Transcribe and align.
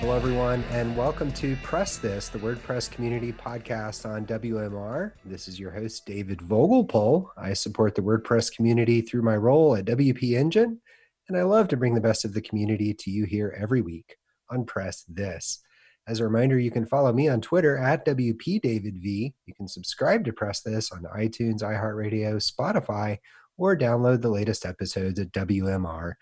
Hello, 0.00 0.14
everyone, 0.14 0.62
and 0.72 0.94
welcome 0.94 1.32
to 1.32 1.56
Press 1.62 1.96
This, 1.96 2.28
the 2.28 2.38
WordPress 2.38 2.90
community 2.90 3.32
podcast 3.32 4.04
on 4.04 4.26
WMR. 4.26 5.12
This 5.24 5.48
is 5.48 5.58
your 5.58 5.70
host, 5.70 6.04
David 6.04 6.40
Vogelpohl. 6.40 7.30
I 7.38 7.54
support 7.54 7.94
the 7.94 8.02
WordPress 8.02 8.54
community 8.54 9.00
through 9.00 9.22
my 9.22 9.36
role 9.36 9.74
at 9.74 9.86
WP 9.86 10.36
Engine, 10.36 10.82
and 11.28 11.38
I 11.38 11.44
love 11.44 11.68
to 11.68 11.78
bring 11.78 11.94
the 11.94 12.02
best 12.02 12.26
of 12.26 12.34
the 12.34 12.42
community 12.42 12.92
to 12.92 13.10
you 13.10 13.24
here 13.24 13.56
every 13.58 13.80
week 13.80 14.16
on 14.50 14.66
Press 14.66 15.02
This. 15.08 15.62
As 16.06 16.20
a 16.20 16.24
reminder, 16.24 16.58
you 16.58 16.70
can 16.70 16.84
follow 16.84 17.10
me 17.10 17.28
on 17.28 17.40
Twitter 17.40 17.78
at 17.78 18.04
WPDavidV. 18.04 19.32
You 19.46 19.54
can 19.54 19.66
subscribe 19.66 20.26
to 20.26 20.32
Press 20.32 20.60
This 20.60 20.92
on 20.92 21.04
iTunes, 21.16 21.62
iHeartRadio, 21.62 22.36
Spotify, 22.36 23.16
or 23.56 23.74
download 23.74 24.20
the 24.20 24.28
latest 24.28 24.66
episodes 24.66 25.18
at 25.18 25.32
WMR.fm. 25.32 26.14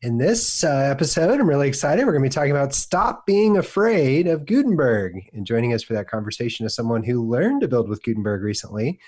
In 0.00 0.16
this 0.16 0.62
uh, 0.62 0.68
episode, 0.68 1.40
I'm 1.40 1.48
really 1.48 1.66
excited. 1.66 2.06
We're 2.06 2.12
going 2.12 2.22
to 2.22 2.30
be 2.30 2.32
talking 2.32 2.52
about 2.52 2.72
Stop 2.72 3.26
Being 3.26 3.56
Afraid 3.56 4.28
of 4.28 4.46
Gutenberg. 4.46 5.28
And 5.32 5.44
joining 5.44 5.74
us 5.74 5.82
for 5.82 5.92
that 5.94 6.08
conversation 6.08 6.64
is 6.64 6.72
someone 6.72 7.02
who 7.02 7.28
learned 7.28 7.62
to 7.62 7.68
build 7.68 7.88
with 7.88 8.04
Gutenberg 8.04 8.42
recently, 8.42 9.00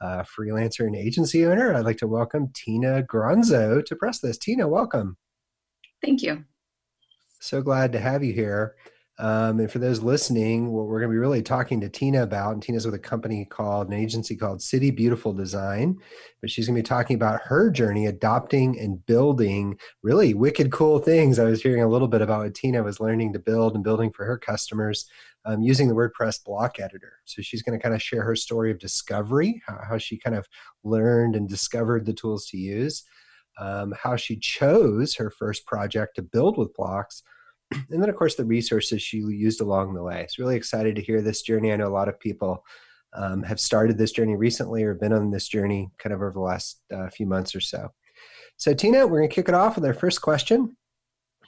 uh, 0.00 0.22
freelancer 0.22 0.86
and 0.86 0.96
agency 0.96 1.44
owner. 1.44 1.74
I'd 1.74 1.84
like 1.84 1.98
to 1.98 2.06
welcome 2.06 2.50
Tina 2.54 3.02
Gronzo 3.02 3.84
to 3.84 3.96
press 3.96 4.20
this. 4.20 4.38
Tina, 4.38 4.66
welcome. 4.66 5.18
Thank 6.02 6.22
you. 6.22 6.44
So 7.40 7.60
glad 7.60 7.92
to 7.92 8.00
have 8.00 8.24
you 8.24 8.32
here. 8.32 8.74
Um, 9.20 9.58
and 9.58 9.70
for 9.70 9.80
those 9.80 10.00
listening, 10.00 10.70
what 10.70 10.86
we're 10.86 11.00
going 11.00 11.10
to 11.10 11.14
be 11.14 11.18
really 11.18 11.42
talking 11.42 11.80
to 11.80 11.88
Tina 11.88 12.22
about, 12.22 12.52
and 12.52 12.62
Tina's 12.62 12.86
with 12.86 12.94
a 12.94 13.00
company 13.00 13.44
called, 13.44 13.88
an 13.88 13.94
agency 13.94 14.36
called 14.36 14.62
City 14.62 14.92
Beautiful 14.92 15.32
Design, 15.32 15.98
but 16.40 16.50
she's 16.50 16.68
going 16.68 16.76
to 16.76 16.82
be 16.82 16.86
talking 16.86 17.16
about 17.16 17.40
her 17.42 17.68
journey 17.68 18.06
adopting 18.06 18.78
and 18.78 19.04
building 19.06 19.76
really 20.04 20.34
wicked 20.34 20.70
cool 20.70 21.00
things. 21.00 21.40
I 21.40 21.44
was 21.44 21.60
hearing 21.60 21.82
a 21.82 21.88
little 21.88 22.06
bit 22.06 22.22
about 22.22 22.44
what 22.44 22.54
Tina 22.54 22.80
was 22.84 23.00
learning 23.00 23.32
to 23.32 23.40
build 23.40 23.74
and 23.74 23.82
building 23.82 24.12
for 24.12 24.24
her 24.24 24.38
customers 24.38 25.06
um, 25.44 25.62
using 25.62 25.88
the 25.88 25.94
WordPress 25.94 26.44
block 26.44 26.78
editor. 26.78 27.14
So 27.24 27.42
she's 27.42 27.62
going 27.62 27.76
to 27.76 27.82
kind 27.82 27.96
of 27.96 28.02
share 28.02 28.22
her 28.22 28.36
story 28.36 28.70
of 28.70 28.78
discovery, 28.78 29.60
how, 29.66 29.80
how 29.88 29.98
she 29.98 30.16
kind 30.16 30.36
of 30.36 30.46
learned 30.84 31.34
and 31.34 31.48
discovered 31.48 32.06
the 32.06 32.12
tools 32.12 32.46
to 32.50 32.56
use, 32.56 33.02
um, 33.58 33.94
how 34.00 34.14
she 34.14 34.36
chose 34.36 35.16
her 35.16 35.30
first 35.30 35.66
project 35.66 36.14
to 36.16 36.22
build 36.22 36.56
with 36.56 36.74
blocks 36.74 37.24
and 37.90 38.02
then 38.02 38.08
of 38.08 38.16
course 38.16 38.34
the 38.34 38.44
resources 38.44 39.02
she 39.02 39.18
used 39.18 39.60
along 39.60 39.94
the 39.94 40.02
way. 40.02 40.22
It's 40.22 40.38
really 40.38 40.56
excited 40.56 40.96
to 40.96 41.02
hear 41.02 41.20
this 41.20 41.42
journey. 41.42 41.72
I 41.72 41.76
know 41.76 41.88
a 41.88 41.90
lot 41.90 42.08
of 42.08 42.20
people 42.20 42.64
um, 43.14 43.42
have 43.42 43.60
started 43.60 43.96
this 43.96 44.12
journey 44.12 44.36
recently 44.36 44.84
or 44.84 44.94
been 44.94 45.12
on 45.12 45.30
this 45.30 45.48
journey 45.48 45.90
kind 45.98 46.12
of 46.12 46.20
over 46.20 46.32
the 46.32 46.40
last 46.40 46.80
uh, 46.92 47.08
few 47.08 47.26
months 47.26 47.54
or 47.54 47.60
so. 47.60 47.92
So 48.56 48.74
Tina, 48.74 49.06
we're 49.06 49.18
going 49.18 49.28
to 49.28 49.34
kick 49.34 49.48
it 49.48 49.54
off 49.54 49.76
with 49.76 49.84
our 49.84 49.94
first 49.94 50.20
question. 50.20 50.76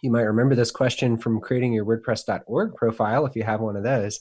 You 0.02 0.10
might 0.10 0.22
remember 0.22 0.54
this 0.54 0.70
question 0.70 1.18
from 1.18 1.40
creating 1.40 1.72
your 1.72 1.84
WordPress.org 1.84 2.74
profile 2.74 3.26
if 3.26 3.36
you 3.36 3.42
have 3.42 3.60
one 3.60 3.76
of 3.76 3.82
those. 3.82 4.20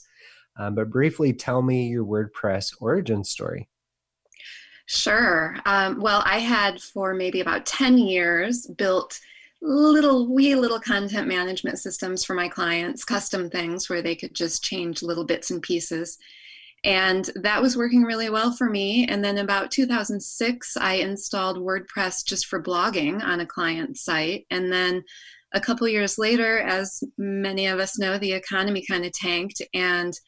Um, 0.58 0.74
but 0.74 0.90
briefly 0.90 1.32
tell 1.32 1.62
me 1.62 1.88
your 1.88 2.04
WordPress 2.04 2.74
origin 2.80 3.24
story. 3.24 3.68
Sure. 4.86 5.56
Um, 5.66 6.00
well, 6.00 6.22
I 6.26 6.38
had 6.38 6.82
for 6.82 7.14
maybe 7.14 7.40
about 7.40 7.64
10 7.64 7.96
years 7.96 8.66
built 8.66 9.18
little 9.62 10.32
wee 10.32 10.54
little 10.54 10.80
content 10.80 11.28
management 11.28 11.78
systems 11.78 12.24
for 12.24 12.34
my 12.34 12.48
clients, 12.48 13.04
custom 13.04 13.50
things 13.50 13.88
where 13.88 14.02
they 14.02 14.16
could 14.16 14.34
just 14.34 14.62
change 14.62 15.02
little 15.02 15.24
bits 15.24 15.50
and 15.50 15.62
pieces. 15.62 16.18
And 16.82 17.28
that 17.34 17.60
was 17.60 17.76
working 17.76 18.04
really 18.04 18.30
well 18.30 18.52
for 18.52 18.70
me. 18.70 19.06
And 19.06 19.22
then 19.22 19.36
about 19.36 19.70
2006, 19.70 20.76
I 20.78 20.94
installed 20.94 21.58
WordPress 21.58 22.24
just 22.24 22.46
for 22.46 22.62
blogging 22.62 23.22
on 23.22 23.40
a 23.40 23.46
client 23.46 23.98
site. 23.98 24.46
And 24.50 24.72
then 24.72 25.04
a 25.52 25.60
couple 25.60 25.86
years 25.88 26.16
later, 26.16 26.58
as 26.60 27.02
many 27.18 27.66
of 27.66 27.80
us 27.80 27.98
know, 27.98 28.16
the 28.16 28.32
economy 28.32 28.82
kind 28.88 29.04
of 29.04 29.12
tanked. 29.12 29.60
And 29.74 30.18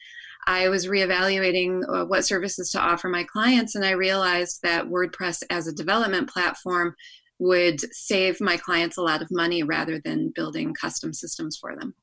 I 0.45 0.69
was 0.69 0.87
reevaluating 0.87 1.83
uh, 1.87 2.05
what 2.05 2.25
services 2.25 2.69
to 2.71 2.79
offer 2.79 3.09
my 3.09 3.23
clients. 3.23 3.73
And 3.73 3.85
I 3.85 3.91
realized 3.91 4.59
that 4.61 4.85
WordPress 4.85 5.41
as 5.49 5.67
a 5.67 5.73
development 5.73 6.29
platform 6.29 6.95
would 7.43 7.81
save 7.93 8.39
my 8.39 8.55
clients 8.55 8.97
a 8.97 9.01
lot 9.01 9.21
of 9.21 9.27
money 9.29 9.63
rather 9.63 9.99
than 9.99 10.31
building 10.33 10.73
custom 10.73 11.13
systems 11.13 11.57
for 11.57 11.75
them. 11.75 11.93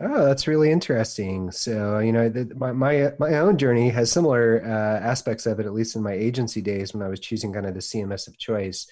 Oh, 0.00 0.24
that's 0.24 0.46
really 0.46 0.70
interesting. 0.70 1.50
So, 1.50 1.98
you 1.98 2.12
know, 2.12 2.28
the, 2.30 2.54
my, 2.56 2.72
my 2.72 3.12
my 3.18 3.38
own 3.38 3.58
journey 3.58 3.90
has 3.90 4.10
similar 4.10 4.62
uh, 4.64 5.04
aspects 5.04 5.44
of 5.44 5.60
it, 5.60 5.66
at 5.66 5.74
least 5.74 5.94
in 5.94 6.02
my 6.02 6.12
agency 6.12 6.62
days 6.62 6.94
when 6.94 7.02
I 7.02 7.08
was 7.08 7.20
choosing 7.20 7.52
kind 7.52 7.66
of 7.66 7.74
the 7.74 7.80
CMS 7.80 8.26
of 8.26 8.38
choice, 8.38 8.86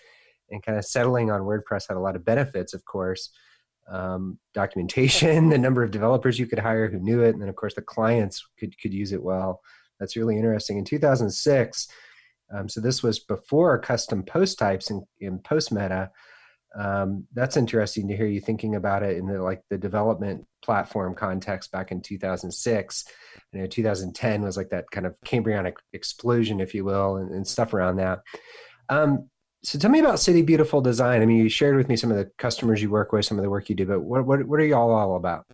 and 0.50 0.62
kind 0.62 0.76
of 0.76 0.84
settling 0.84 1.30
on 1.30 1.42
WordPress 1.42 1.88
had 1.88 1.96
a 1.96 2.00
lot 2.00 2.16
of 2.16 2.24
benefits, 2.26 2.74
of 2.74 2.84
course. 2.84 3.30
Um, 3.88 4.38
documentation, 4.52 5.48
the 5.54 5.56
number 5.56 5.82
of 5.82 5.92
developers 5.92 6.38
you 6.38 6.46
could 6.46 6.58
hire 6.58 6.90
who 6.90 6.98
knew 6.98 7.22
it, 7.22 7.30
and 7.30 7.40
then 7.40 7.48
of 7.48 7.56
course 7.56 7.74
the 7.74 7.82
clients 7.82 8.46
could 8.58 8.78
could 8.78 8.92
use 8.92 9.12
it 9.12 9.22
well. 9.22 9.62
That's 10.00 10.16
really 10.16 10.36
interesting. 10.36 10.76
In 10.76 10.84
2006, 10.84 11.88
um, 12.52 12.68
so 12.68 12.80
this 12.80 13.02
was 13.02 13.18
before 13.18 13.78
custom 13.78 14.22
post 14.22 14.58
types 14.58 14.90
in, 14.90 15.04
in 15.20 15.38
post 15.38 15.72
meta. 15.72 16.10
Um, 16.78 17.26
that's 17.32 17.56
interesting 17.56 18.08
to 18.08 18.16
hear 18.16 18.26
you 18.26 18.40
thinking 18.40 18.74
about 18.74 19.02
it 19.02 19.16
in 19.16 19.26
the 19.26 19.42
like 19.42 19.62
the 19.70 19.78
development 19.78 20.46
platform 20.62 21.14
context 21.14 21.72
back 21.72 21.90
in 21.90 22.00
2006. 22.00 23.04
You 23.52 23.60
know, 23.60 23.66
2010 23.66 24.42
was 24.42 24.56
like 24.56 24.70
that 24.70 24.90
kind 24.90 25.06
of 25.06 25.14
Cambrianic 25.24 25.74
explosion, 25.92 26.60
if 26.60 26.74
you 26.74 26.84
will, 26.84 27.16
and, 27.16 27.30
and 27.30 27.46
stuff 27.46 27.72
around 27.72 27.96
that. 27.96 28.20
Um, 28.88 29.28
so 29.62 29.78
tell 29.78 29.90
me 29.90 29.98
about 29.98 30.20
City 30.20 30.42
Beautiful 30.42 30.80
Design. 30.80 31.20
I 31.20 31.26
mean, 31.26 31.38
you 31.38 31.48
shared 31.48 31.76
with 31.76 31.88
me 31.88 31.96
some 31.96 32.10
of 32.10 32.16
the 32.16 32.30
customers 32.38 32.80
you 32.80 32.90
work 32.90 33.12
with, 33.12 33.24
some 33.24 33.38
of 33.38 33.42
the 33.42 33.50
work 33.50 33.68
you 33.68 33.74
do, 33.74 33.86
but 33.86 34.00
what 34.00 34.26
what, 34.26 34.44
what 34.46 34.60
are 34.60 34.66
y'all 34.66 34.92
all 34.92 35.16
about? 35.16 35.46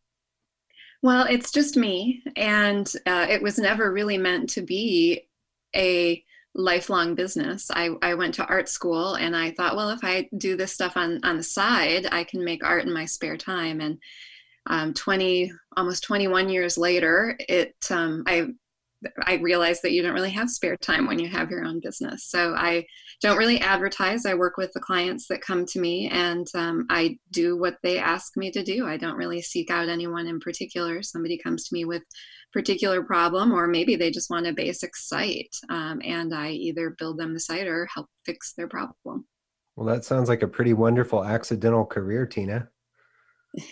Well, 1.02 1.26
it's 1.29 1.52
just 1.52 1.76
me, 1.76 2.23
and 2.37 2.90
uh, 3.06 3.26
it 3.29 3.43
was 3.43 3.58
never 3.58 3.93
really 3.93 4.19
meant 4.19 4.50
to 4.50 4.62
be 4.62 5.29
a 5.75 6.24
lifelong 6.55 7.15
business. 7.15 7.71
I, 7.71 7.91
I 8.03 8.15
went 8.15 8.35
to 8.35 8.47
art 8.47 8.69
school 8.69 9.15
and 9.15 9.37
I 9.37 9.51
thought, 9.53 9.77
well, 9.77 9.91
if 9.91 10.01
I 10.03 10.29
do 10.37 10.56
this 10.56 10.73
stuff 10.73 10.97
on, 10.97 11.21
on 11.25 11.37
the 11.37 11.43
side, 11.43 12.09
I 12.12 12.25
can 12.25 12.45
make 12.45 12.65
art 12.65 12.85
in 12.85 12.93
my 12.93 13.05
spare 13.05 13.37
time. 13.37 13.81
And 13.81 13.99
um, 14.67 14.95
20, 14.95 15.53
almost 15.77 16.05
21 16.05 16.49
years 16.49 16.79
later, 16.79 17.37
it, 17.49 17.75
um, 17.91 18.23
I 18.27 18.49
I 19.27 19.35
realize 19.35 19.81
that 19.83 19.93
you 19.93 20.03
don't 20.03 20.15
really 20.15 20.31
have 20.31 20.51
spare 20.51 20.77
time 20.77 21.06
when 21.06 21.19
you 21.19 21.29
have 21.29 21.51
your 21.51 21.65
own 21.65 21.81
business. 21.81 22.25
So 22.25 22.55
I 22.55 22.87
don't 23.21 23.37
really 23.37 23.61
advertise. 23.61 24.27
I 24.27 24.35
work 24.35 24.57
with 24.57 24.73
the 24.73 24.81
clients 24.81 25.27
that 25.29 25.41
come 25.41 25.67
to 25.67 25.81
me 25.81 26.09
and 26.09 26.47
um, 26.55 26.87
I 26.91 27.19
do 27.31 27.57
what 27.57 27.77
they 27.83 27.99
ask 27.99 28.37
me 28.37 28.50
to 28.53 28.62
do. 28.62 28.87
I 28.87 28.97
don't 28.97 29.17
really 29.17 29.43
seek 29.43 29.71
out 29.71 29.89
anyone 29.89 30.27
in 30.27 30.41
particular. 30.41 31.03
Somebody 31.03 31.39
comes 31.39 31.69
to 31.69 31.75
me 31.75 31.85
with 31.85 32.03
particular 32.55 33.03
problem 33.03 33.53
or 33.53 33.67
maybe 33.67 33.97
they 33.97 34.12
just 34.12 34.31
want 34.31 34.47
a 34.47 34.53
basic 34.53 34.97
site 34.97 35.55
um, 35.71 36.01
and 36.05 36.33
I 36.33 36.51
either 36.51 36.95
build 36.97 37.19
them 37.19 37.35
the 37.35 37.41
site 37.41 37.67
or 37.67 37.87
help 37.93 38.06
fix 38.25 38.55
their 38.55 38.69
problem. 38.69 39.27
Well, 39.75 39.87
that 39.87 40.05
sounds 40.05 40.29
like 40.29 40.43
a 40.43 40.49
pretty 40.49 40.73
wonderful 40.73 41.25
accidental 41.25 41.85
career, 41.85 42.27
Tina. 42.27 42.69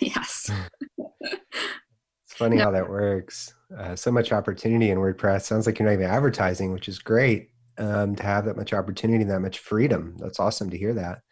Yes. 0.00 0.49
it's 1.20 2.34
funny 2.34 2.56
no. 2.56 2.64
how 2.64 2.70
that 2.70 2.88
works 2.88 3.52
uh, 3.76 3.96
so 3.96 4.12
much 4.12 4.31
opportunity 4.31 4.90
in 4.90 4.99
WordPress. 4.99 5.43
Sounds 5.43 5.67
like 5.67 5.78
you're 5.78 5.88
not 5.88 5.94
even 5.94 6.06
advertising, 6.06 6.73
which 6.73 6.88
is 6.88 7.00
great 7.00 7.50
um, 7.78 8.14
to 8.14 8.23
have 8.23 8.44
that 8.44 8.56
much 8.56 8.73
opportunity, 8.73 9.25
that 9.25 9.40
much 9.40 9.58
freedom. 9.58 10.14
That's 10.19 10.38
awesome 10.38 10.70
to 10.70 10.78
hear 10.78 10.94
that. 10.94 11.23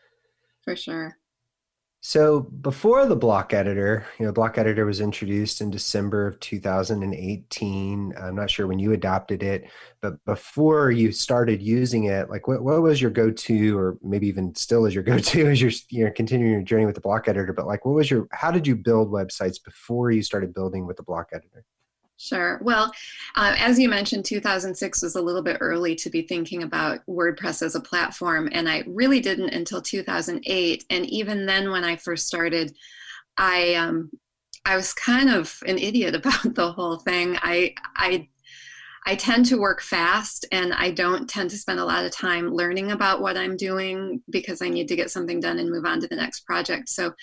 For 0.63 0.75
sure. 0.75 1.17
So 2.03 2.41
before 2.41 3.05
the 3.05 3.17
block 3.17 3.53
editor, 3.53 4.07
you 4.19 4.25
know, 4.25 4.33
block 4.33 4.57
editor 4.57 4.87
was 4.87 5.03
introduced 5.03 5.61
in 5.61 5.71
December 5.71 6.27
of 6.27 6.41
2018. 6.41 8.15
I'm 8.19 8.35
not 8.35 8.51
sure 8.51 8.67
when 8.67 8.79
you 8.79 8.95
adopted 8.95 9.43
it, 9.43 9.71
but 10.01 10.25
before 10.25 10.91
you 10.91 11.13
started 11.13 11.61
using 11.61 12.05
it, 12.05 12.31
like 12.31 12.49
what, 12.49 12.63
what 12.63 12.81
was 12.81 13.03
your 13.03 13.11
go-to 13.11 13.79
or 13.79 13.99
maybe 14.03 14.27
even 14.29 14.55
still 14.55 14.87
is 14.87 14.95
your 14.95 15.05
go-to 15.05 15.49
as 15.49 15.61
you're, 15.61 15.73
you're 15.91 16.11
continuing 16.11 16.53
your 16.53 16.63
journey 16.63 16.87
with 16.87 16.95
the 16.95 17.03
block 17.03 17.29
editor, 17.29 17.53
but 17.53 17.67
like 17.67 17.85
what 17.85 17.95
was 17.95 18.11
your, 18.11 18.27
how 18.33 18.51
did 18.51 18.67
you 18.67 18.77
build 18.77 19.13
websites 19.13 19.63
before 19.63 20.11
you 20.11 20.23
started 20.23 20.55
building 20.55 20.87
with 20.87 20.97
the 20.97 21.03
block 21.03 21.29
editor? 21.35 21.67
Sure. 22.23 22.61
Well, 22.63 22.93
uh, 23.35 23.55
as 23.59 23.79
you 23.79 23.89
mentioned, 23.89 24.27
2006 24.27 25.01
was 25.01 25.17
a 25.17 25.23
little 25.23 25.41
bit 25.41 25.57
early 25.61 25.95
to 25.97 26.11
be 26.11 26.21
thinking 26.21 26.63
about 26.63 27.01
WordPress 27.09 27.63
as 27.63 27.75
a 27.75 27.81
platform, 27.81 28.51
and 28.53 28.69
I 28.69 28.85
really 28.87 29.21
didn't 29.21 29.55
until 29.55 29.81
2008. 29.81 30.85
And 30.91 31.07
even 31.07 31.47
then, 31.47 31.71
when 31.71 31.83
I 31.83 31.97
first 31.97 32.27
started, 32.27 32.77
I 33.39 33.73
um, 33.73 34.11
I 34.67 34.77
was 34.77 34.93
kind 34.93 35.31
of 35.31 35.57
an 35.67 35.79
idiot 35.79 36.15
about 36.27 36.55
the 36.55 36.73
whole 36.73 36.99
thing. 36.99 37.39
I 37.41 37.75
I 37.97 38.29
I 39.07 39.15
tend 39.15 39.47
to 39.47 39.59
work 39.59 39.81
fast, 39.81 40.45
and 40.53 40.75
I 40.75 40.91
don't 40.91 41.27
tend 41.27 41.49
to 41.51 41.57
spend 41.57 41.81
a 41.81 41.87
lot 41.87 42.05
of 42.05 42.13
time 42.13 42.53
learning 42.53 42.93
about 42.93 43.23
what 43.23 43.39
I'm 43.39 43.57
doing 43.57 44.23
because 44.29 44.61
I 44.61 44.69
need 44.69 44.89
to 44.89 44.97
get 44.97 45.11
something 45.11 45.41
done 45.41 45.59
and 45.59 45.71
move 45.71 45.87
on 45.87 46.01
to 46.01 46.07
the 46.07 46.17
next 46.17 46.41
project. 46.41 46.91
So 46.91 47.15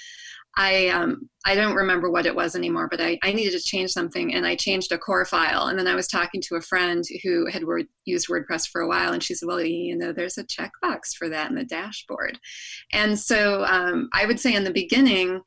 I 0.57 0.87
um, 0.87 1.29
I 1.45 1.53
don't 1.53 1.75
remember 1.75 2.09
what 2.09 2.25
it 2.25 2.35
was 2.35 2.55
anymore, 2.55 2.87
but 2.89 2.99
I, 2.99 3.19
I 3.23 3.31
needed 3.31 3.51
to 3.51 3.63
change 3.63 3.91
something, 3.91 4.33
and 4.33 4.45
I 4.45 4.55
changed 4.55 4.91
a 4.91 4.97
core 4.97 5.23
file. 5.23 5.67
And 5.67 5.77
then 5.77 5.87
I 5.87 5.93
was 5.93 6.07
talking 6.07 6.41
to 6.41 6.55
a 6.55 6.61
friend 6.61 7.03
who 7.23 7.47
had 7.47 7.63
word, 7.63 7.85
used 8.05 8.27
WordPress 8.27 8.67
for 8.67 8.81
a 8.81 8.87
while, 8.87 9.13
and 9.13 9.23
she 9.23 9.35
said, 9.35 9.45
"Well, 9.45 9.61
you 9.61 9.95
know, 9.95 10.11
there's 10.11 10.39
a 10.39 10.43
checkbox 10.43 11.15
for 11.15 11.29
that 11.29 11.49
in 11.49 11.55
the 11.55 11.63
dashboard." 11.63 12.39
And 12.91 13.17
so 13.17 13.63
um, 13.65 14.09
I 14.13 14.25
would 14.25 14.39
say 14.39 14.55
in 14.55 14.63
the 14.63 14.73
beginning, 14.73 15.41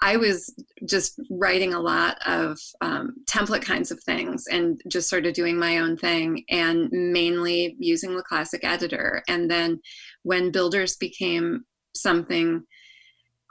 I 0.00 0.16
was 0.16 0.54
just 0.88 1.20
writing 1.28 1.74
a 1.74 1.80
lot 1.80 2.18
of 2.24 2.56
um, 2.80 3.14
template 3.28 3.62
kinds 3.62 3.90
of 3.90 4.00
things 4.04 4.44
and 4.48 4.80
just 4.88 5.08
sort 5.08 5.26
of 5.26 5.34
doing 5.34 5.58
my 5.58 5.78
own 5.78 5.96
thing, 5.96 6.44
and 6.50 6.88
mainly 6.92 7.74
using 7.80 8.14
the 8.14 8.22
classic 8.22 8.62
editor. 8.62 9.24
And 9.26 9.50
then 9.50 9.80
when 10.22 10.52
builders 10.52 10.96
became 10.96 11.64
something 11.96 12.62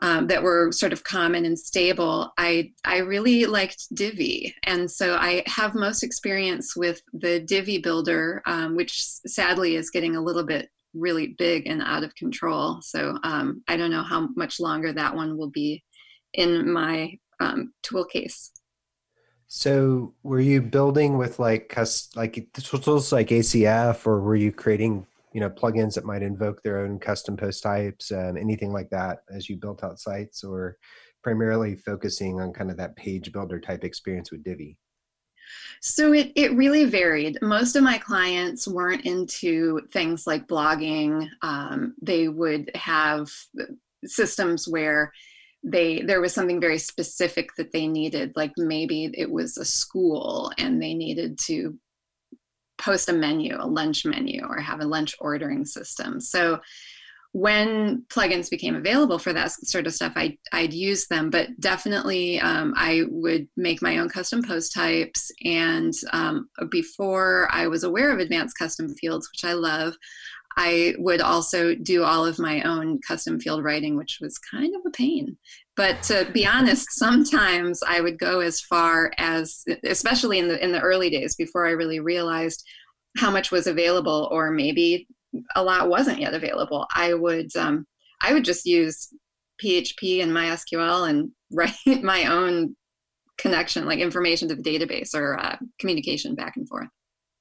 um, 0.02 0.28
that 0.28 0.44
were 0.44 0.72
sort 0.72 0.94
of 0.94 1.04
common 1.04 1.46
and 1.46 1.58
stable, 1.58 2.34
I, 2.38 2.72
I 2.84 2.98
really 2.98 3.46
liked 3.46 3.94
Divi. 3.94 4.54
And 4.64 4.90
so 4.90 5.16
I 5.16 5.44
have 5.46 5.74
most 5.74 6.04
experience 6.04 6.76
with 6.76 7.02
the 7.14 7.40
Divi 7.40 7.78
builder, 7.78 8.42
um, 8.46 8.76
which 8.76 9.02
sadly 9.02 9.76
is 9.76 9.90
getting 9.90 10.16
a 10.16 10.22
little 10.22 10.44
bit 10.44 10.70
really 10.94 11.36
big 11.38 11.68
and 11.68 11.82
out 11.82 12.04
of 12.04 12.16
control. 12.16 12.80
So 12.82 13.18
um, 13.24 13.64
I 13.68 13.78
don't 13.78 13.92
know 13.92 14.04
how 14.04 14.30
much 14.36 14.60
longer 14.60 14.92
that 14.94 15.16
one 15.16 15.38
will 15.38 15.50
be 15.50 15.84
in 16.34 16.72
my 16.72 17.18
um, 17.40 17.74
tool 17.84 18.06
case. 18.06 18.52
So 19.48 20.14
were 20.24 20.40
you 20.40 20.62
building 20.62 21.18
with 21.18 21.40
like 21.40 21.78
like 22.16 22.48
tools 22.54 23.12
like 23.12 23.28
ACF 23.28 24.06
or 24.06 24.20
were 24.20 24.36
you 24.36 24.52
creating 24.52 25.06
you 25.36 25.42
know 25.42 25.50
plugins 25.50 25.94
that 25.96 26.06
might 26.06 26.24
invoke 26.24 26.64
their 26.64 26.80
own 26.80 26.98
custom 26.98 27.36
post 27.36 27.62
types 27.62 28.10
um, 28.14 28.38
anything 28.38 28.72
like 28.72 28.90
that 28.90 29.20
as 29.30 29.50
you 29.50 29.58
built 29.58 29.84
out 29.84 30.00
sites 30.00 30.46
or 30.46 30.78
primarily 31.22 31.76
focusing 31.76 32.40
on 32.40 32.54
kind 32.54 32.72
of 32.72 32.78
that 32.78 32.96
page 32.96 33.34
builder 33.34 33.60
type 33.60 33.84
experience 33.84 34.32
with 34.32 34.44
divi 34.46 34.78
so 35.80 36.14
it, 36.14 36.32
it 36.36 36.56
really 36.56 36.86
varied. 36.86 37.38
Most 37.44 37.76
of 37.76 37.84
my 37.84 38.00
clients 38.00 38.68
weren't 38.68 39.06
into 39.06 39.82
things 39.92 40.26
like 40.26 40.48
blogging. 40.48 41.30
Um, 41.44 41.94
they 42.02 42.28
would 42.28 42.72
have 42.74 43.30
systems 44.04 44.68
where 44.68 45.12
they 45.64 46.02
there 46.02 46.22
was 46.22 46.34
something 46.34 46.60
very 46.60 46.80
specific 46.80 47.50
that 47.58 47.72
they 47.72 47.88
needed 47.88 48.32
like 48.36 48.54
maybe 48.56 49.12
it 49.16 49.32
was 49.32 49.58
a 49.58 49.66
school 49.66 50.52
and 50.60 50.82
they 50.82 50.94
needed 50.94 51.40
to 51.40 51.78
post 52.78 53.10
a 53.10 53.14
menu, 53.14 53.56
a 53.60 53.68
lunch 53.68 54.06
menu, 54.06 54.46
or 54.46 54.60
have 54.60 54.82
a 54.82 54.86
lunch 54.86 55.16
ordering 55.20 55.66
system. 55.66 56.20
So 56.20 56.60
when 57.36 58.02
plugins 58.08 58.50
became 58.50 58.76
available 58.76 59.20
for 59.20 59.34
that 59.34 59.52
sort 59.52 59.86
of 59.86 59.94
stuff, 59.94 60.14
I, 60.16 60.38
I'd 60.54 60.74
use 60.74 61.08
them, 61.08 61.30
but 61.30 61.50
definitely 61.60 62.40
um, 62.40 62.74
I 62.78 63.04
would 63.10 63.50
make 63.58 63.82
my 63.82 63.98
own 63.98 64.08
custom 64.08 64.42
post 64.42 64.74
types. 64.74 65.34
And 65.44 65.94
um, 66.14 66.48
before 66.72 67.50
I 67.52 67.68
was 67.68 67.84
aware 67.84 68.14
of 68.14 68.20
advanced 68.20 68.58
custom 68.58 68.88
fields, 68.88 69.30
which 69.30 69.44
I 69.44 69.52
love, 69.52 69.96
I 70.58 70.96
would 70.98 71.22
also 71.22 71.76
do 71.76 72.04
all 72.04 72.26
of 72.26 72.40
my 72.40 72.62
own 72.62 73.00
custom 73.06 73.40
field 73.40 73.64
writing, 73.64 73.98
which 73.98 74.20
was 74.22 74.38
kind 74.38 74.74
of 74.76 74.82
a 74.86 74.92
pain. 74.92 75.38
But 75.76 76.02
to 76.04 76.30
be 76.34 76.46
honest, 76.46 76.88
sometimes 76.92 77.82
I 77.86 78.00
would 78.00 78.18
go 78.18 78.40
as 78.40 78.62
far 78.62 79.12
as, 79.18 79.66
especially 79.84 80.40
in 80.40 80.48
the 80.48 80.64
in 80.64 80.72
the 80.72 80.80
early 80.80 81.10
days 81.10 81.36
before 81.36 81.68
I 81.68 81.72
really 81.72 82.00
realized 82.00 82.64
how 83.18 83.32
much 83.32 83.52
was 83.52 83.68
available, 83.68 84.30
or 84.32 84.52
maybe 84.52 85.08
a 85.56 85.64
lot 85.64 85.90
wasn't 85.90 86.22
yet 86.22 86.34
available. 86.34 86.88
I 86.96 87.14
would 87.14 87.54
um, 87.58 87.86
I 88.22 88.34
would 88.34 88.46
just 88.46 88.66
use 88.66 89.10
PHP 89.64 90.24
and 90.24 90.32
MySQL 90.32 91.10
and 91.10 91.32
write 91.52 92.04
my 92.04 92.26
own 92.26 92.76
connection, 93.38 93.86
like 93.86 94.00
information 94.00 94.48
to 94.48 94.56
the 94.56 94.64
database 94.64 95.14
or 95.14 95.38
uh, 95.38 95.58
communication 95.80 96.36
back 96.36 96.56
and 96.56 96.68
forth. 96.68 96.88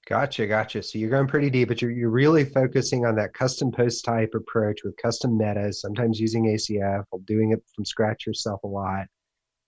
Gotcha, 0.07 0.47
gotcha. 0.47 0.83
So 0.83 0.99
you're 0.99 1.11
going 1.11 1.27
pretty 1.27 1.49
deep, 1.49 1.69
but 1.69 1.81
you're, 1.81 1.91
you're 1.91 2.11
really 2.11 2.45
focusing 2.45 3.07
on 3.07 3.15
that 3.17 3.33
custom 3.33 3.73
post 3.73 4.05
type 4.05 4.35
approach 4.35 4.85
with 4.85 4.97
custom 4.99 5.39
metas, 5.39 5.81
sometimes 5.81 6.21
using 6.21 6.45
ACF 6.45 7.05
or 7.11 7.21
doing 7.21 7.53
it 7.53 7.63
from 7.75 7.87
scratch 7.87 8.27
yourself 8.27 8.63
a 8.65 8.69
lot. 8.69 9.07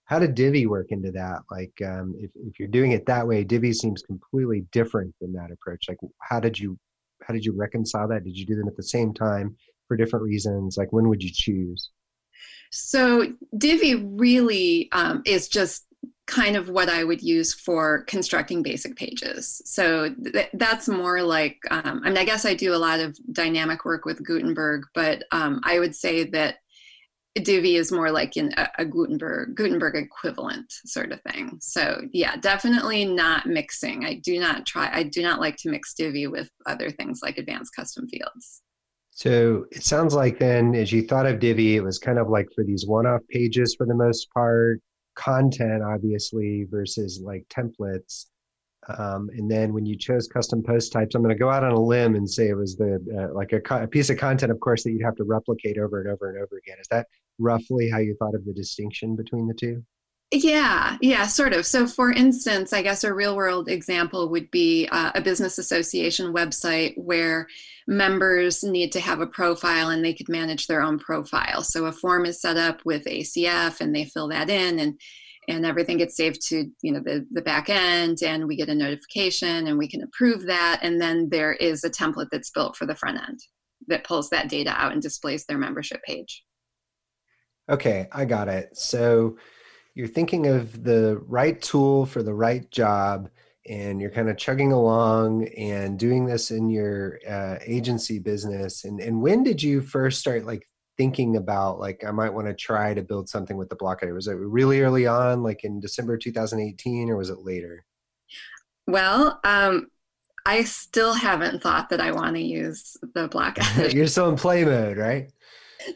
How 0.05 0.19
did 0.19 0.35
Divi 0.35 0.67
work 0.67 0.89
into 0.91 1.11
that? 1.13 1.41
Like, 1.51 1.73
um, 1.85 2.15
if, 2.19 2.31
if 2.35 2.59
you're 2.59 2.69
doing 2.69 2.93
it 2.93 3.07
that 3.07 3.27
way, 3.27 3.45
Divi 3.45 3.73
seems 3.73 4.03
completely 4.03 4.67
different 4.73 5.15
than 5.21 5.33
that 5.33 5.51
approach. 5.51 5.87
Like, 5.89 5.99
how 6.21 6.39
did 6.39 6.59
you 6.59 6.79
how 7.27 7.33
did 7.33 7.45
you 7.45 7.55
reconcile 7.57 8.07
that? 8.09 8.25
Did 8.25 8.37
you 8.37 8.45
do 8.45 8.55
them 8.55 8.69
at 8.69 8.77
the 8.77 8.83
same 8.83 9.15
time 9.15 9.57
for 9.89 9.97
different 9.97 10.25
reasons? 10.25 10.77
Like, 10.77 10.93
when 10.93 11.09
would 11.09 11.23
you 11.23 11.31
choose? 11.33 11.91
So 12.71 13.33
Divi 13.57 13.95
really 13.95 14.91
um, 14.93 15.23
is 15.25 15.49
just 15.49 15.87
kind 16.27 16.57
of 16.57 16.69
what 16.69 16.89
I 16.89 17.05
would 17.05 17.23
use 17.23 17.55
for 17.55 18.03
constructing 18.05 18.63
basic 18.63 18.97
pages. 18.97 19.63
So 19.65 20.13
th- 20.13 20.51
that's 20.55 20.89
more 20.89 21.23
like, 21.23 21.59
um, 21.71 22.03
I 22.05 22.09
mean, 22.09 22.19
I 22.19 22.25
guess 22.25 22.45
I 22.45 22.55
do 22.55 22.75
a 22.75 22.77
lot 22.77 22.99
of 22.99 23.17
dynamic 23.33 23.85
work 23.85 24.05
with 24.05 24.25
Gutenberg, 24.25 24.83
but 24.95 25.23
um, 25.31 25.61
I 25.65 25.79
would 25.79 25.95
say 25.95 26.25
that 26.31 26.57
Divi 27.37 27.77
is 27.77 27.93
more 27.93 28.11
like 28.11 28.37
in 28.37 28.53
a, 28.57 28.69
a, 28.79 28.85
Gutenberg 28.85 29.55
Gutenberg 29.55 29.95
equivalent 29.95 30.73
sort 30.87 31.13
of 31.13 31.21
thing. 31.21 31.59
So 31.61 32.01
yeah, 32.13 32.37
definitely 32.37 33.05
not 33.05 33.47
mixing. 33.47 34.07
I 34.07 34.15
do 34.15 34.41
not 34.41 34.65
try. 34.65 34.91
I 34.91 35.03
do 35.03 35.23
not 35.23 35.39
like 35.39 35.57
to 35.59 35.71
mix 35.71 35.93
Divi 35.93 36.27
with 36.27 36.49
other 36.65 36.91
things 36.91 37.21
like 37.23 37.37
advanced 37.37 37.77
custom 37.77 38.09
fields. 38.09 38.63
So 39.11 39.67
it 39.71 39.83
sounds 39.83 40.15
like 40.15 40.39
then, 40.39 40.75
as 40.75 40.93
you 40.93 41.07
thought 41.07 41.27
of 41.27 41.39
Divi, 41.39 41.77
it 41.77 41.83
was 41.83 41.99
kind 41.99 42.19
of 42.19 42.29
like 42.29 42.49
for 42.55 42.65
these 42.65 42.87
one-off 42.87 43.23
pages 43.31 43.75
for 43.75 43.87
the 43.87 43.95
most 43.95 44.31
part, 44.33 44.81
content 45.17 45.83
obviously 45.83 46.67
versus 46.71 47.21
like 47.23 47.45
templates. 47.49 48.27
Um, 48.99 49.31
and 49.37 49.51
then 49.51 49.73
when 49.73 49.85
you 49.85 49.97
chose 49.97 50.29
custom 50.29 50.63
post 50.63 50.93
types 50.93 51.17
i'm 51.17 51.23
going 51.23 51.35
to 51.35 51.39
go 51.39 51.51
out 51.51 51.65
on 51.65 51.73
a 51.73 51.81
limb 51.81 52.15
and 52.15 52.31
say 52.31 52.47
it 52.47 52.57
was 52.57 52.77
the 52.77 53.05
uh, 53.19 53.35
like 53.35 53.53
a, 53.53 53.61
a, 53.83 53.89
piece 53.89 54.11
of 54.11 54.17
content 54.17 54.53
of 54.53 54.61
course 54.61 54.85
that 54.85 54.93
you'd 54.93 55.03
have 55.03 55.17
to 55.17 55.25
replicate 55.25 55.77
over 55.77 56.01
and 56.01 56.09
over 56.09 56.31
and 56.31 56.39
over 56.41 56.57
again. 56.59 56.77
Is 56.81 56.87
that 56.93 57.09
roughly 57.41 57.91
how 57.91 57.99
you 57.99 58.15
thought 58.15 58.37
of 58.37 58.45
the 58.45 58.53
distinction 58.53 59.17
between 59.17 59.49
the 59.49 59.55
two 59.55 59.83
Yeah, 60.33 60.97
yeah, 61.01 61.27
sort 61.27 61.53
of. 61.53 61.65
So, 61.67 61.87
for 61.87 62.11
instance, 62.11 62.73
I 62.73 62.83
guess 62.83 63.05
a 63.05 63.15
real 63.15 63.37
world 63.37 63.69
example 63.69 64.29
would 64.31 64.51
be 64.51 64.89
uh, 64.91 65.13
a 65.15 65.21
business 65.21 65.57
association 65.59 66.35
website 66.35 66.95
where 66.97 67.47
members 67.87 68.65
need 68.65 68.91
to 68.93 69.01
have 69.01 69.21
a 69.21 69.27
profile 69.27 69.91
and 69.91 70.05
they 70.05 70.13
could 70.13 70.29
manage 70.29 70.67
their 70.67 70.83
own 70.83 70.99
profile. 70.99 71.63
So, 71.63 71.87
a 71.87 71.93
form 71.93 72.27
is 72.27 72.41
set 72.41 72.57
up 72.57 72.81
with 72.85 73.05
ACF 73.05 73.81
and 73.81 73.95
they 73.95 74.05
fill 74.05 74.29
that 74.29 74.51
in 74.51 74.81
and 74.81 74.99
and 75.49 75.65
everything 75.65 75.99
gets 75.99 76.17
saved 76.17 76.41
to 76.49 76.67
you 76.83 76.93
know 76.93 77.01
the, 77.01 77.25
the 77.31 77.43
back 77.43 77.69
end 77.69 78.19
and 78.23 78.47
we 78.47 78.57
get 78.57 78.69
a 78.69 78.75
notification 78.75 79.69
and 79.69 79.79
we 79.79 79.89
can 79.89 80.03
approve 80.03 80.47
that 80.47 80.81
and 80.83 81.01
then 81.01 81.29
there 81.31 81.53
is 81.53 81.85
a 81.85 81.91
template 81.91 82.29
that's 82.33 82.51
built 82.51 82.77
for 82.77 82.87
the 82.87 82.97
front 82.97 83.19
end 83.29 83.39
that 83.87 84.05
pulls 84.05 84.29
that 84.31 84.49
data 84.49 84.71
out 84.71 84.93
and 84.93 85.03
displays 85.03 85.45
their 85.45 85.59
membership 85.59 86.03
page 86.03 86.43
okay 87.71 88.09
i 88.13 88.25
got 88.25 88.49
it 88.49 88.77
so 88.77 89.37
you're 89.97 90.07
thinking 90.07 90.47
of 90.47 90.85
the 90.85 91.21
right 91.27 91.61
tool 91.61 92.05
for 92.05 92.23
the 92.23 92.35
right 92.35 92.71
job 92.71 93.31
and 93.69 94.01
you're 94.01 94.11
kind 94.11 94.29
of 94.29 94.37
chugging 94.37 94.71
along 94.71 95.49
and 95.49 95.99
doing 95.99 96.27
this 96.27 96.51
in 96.51 96.69
your 96.69 97.19
uh, 97.29 97.57
agency 97.65 98.21
business 98.21 98.85
and, 98.85 99.01
and 99.01 99.21
when 99.21 99.43
did 99.43 99.61
you 99.61 99.81
first 99.81 100.21
start 100.21 100.45
like 100.45 100.69
thinking 100.99 101.37
about 101.37 101.81
like 101.81 102.05
i 102.07 102.11
might 102.11 102.33
want 102.33 102.47
to 102.47 102.55
try 102.55 102.95
to 102.95 103.03
build 103.03 103.29
something 103.29 103.57
with 103.57 103.69
the 103.71 103.77
block 103.77 103.99
editor 104.03 104.15
was 104.15 104.29
it 104.29 104.35
really 104.35 104.83
early 104.83 105.07
on 105.07 105.43
like 105.43 105.65
in 105.65 105.81
december 105.81 106.17
2018 106.17 107.11
or 107.11 107.17
was 107.17 107.31
it 107.31 107.39
later? 107.39 107.85
Well 108.87 109.41
um, 109.45 109.89
i 110.45 110.63
still 110.63 111.15
haven't 111.15 111.63
thought 111.63 111.89
that 111.89 112.01
i 112.01 112.13
want 112.13 112.37
to 112.37 112.43
use 112.43 112.97
the 113.15 113.29
block 113.29 113.59
editor 113.77 113.97
you're 113.97 114.07
still 114.07 114.29
in 114.29 114.37
play 114.37 114.65
mode 114.65 114.99
right 114.99 115.33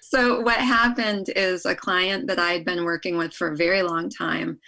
so 0.02 0.40
what 0.40 0.59
happened 0.59 1.30
is 1.35 1.64
a 1.64 1.75
client 1.75 2.26
that 2.28 2.38
I 2.38 2.52
had 2.52 2.64
been 2.64 2.85
working 2.85 3.16
with 3.16 3.32
for 3.32 3.49
a 3.49 3.56
very 3.56 3.82
long 3.82 4.11
time, 4.11 4.59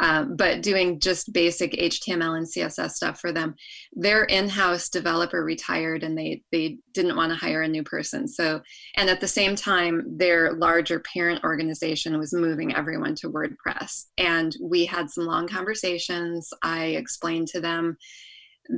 um, 0.00 0.36
but 0.36 0.62
doing 0.62 0.98
just 0.98 1.32
basic 1.32 1.72
HTML 1.72 2.36
and 2.36 2.46
CSS 2.46 2.92
stuff 2.92 3.20
for 3.20 3.32
them. 3.32 3.54
Their 3.92 4.24
in-house 4.24 4.88
developer 4.88 5.44
retired, 5.44 6.02
and 6.02 6.16
they 6.16 6.42
they 6.50 6.78
didn't 6.94 7.16
want 7.16 7.32
to 7.32 7.38
hire 7.38 7.62
a 7.62 7.68
new 7.68 7.82
person. 7.82 8.26
So, 8.26 8.62
and 8.96 9.10
at 9.10 9.20
the 9.20 9.28
same 9.28 9.56
time, 9.56 10.04
their 10.16 10.54
larger 10.54 11.00
parent 11.00 11.44
organization 11.44 12.18
was 12.18 12.32
moving 12.32 12.74
everyone 12.74 13.14
to 13.16 13.30
WordPress, 13.30 14.06
and 14.16 14.56
we 14.62 14.86
had 14.86 15.10
some 15.10 15.26
long 15.26 15.46
conversations. 15.46 16.50
I 16.62 16.86
explained 16.86 17.48
to 17.48 17.60
them 17.60 17.96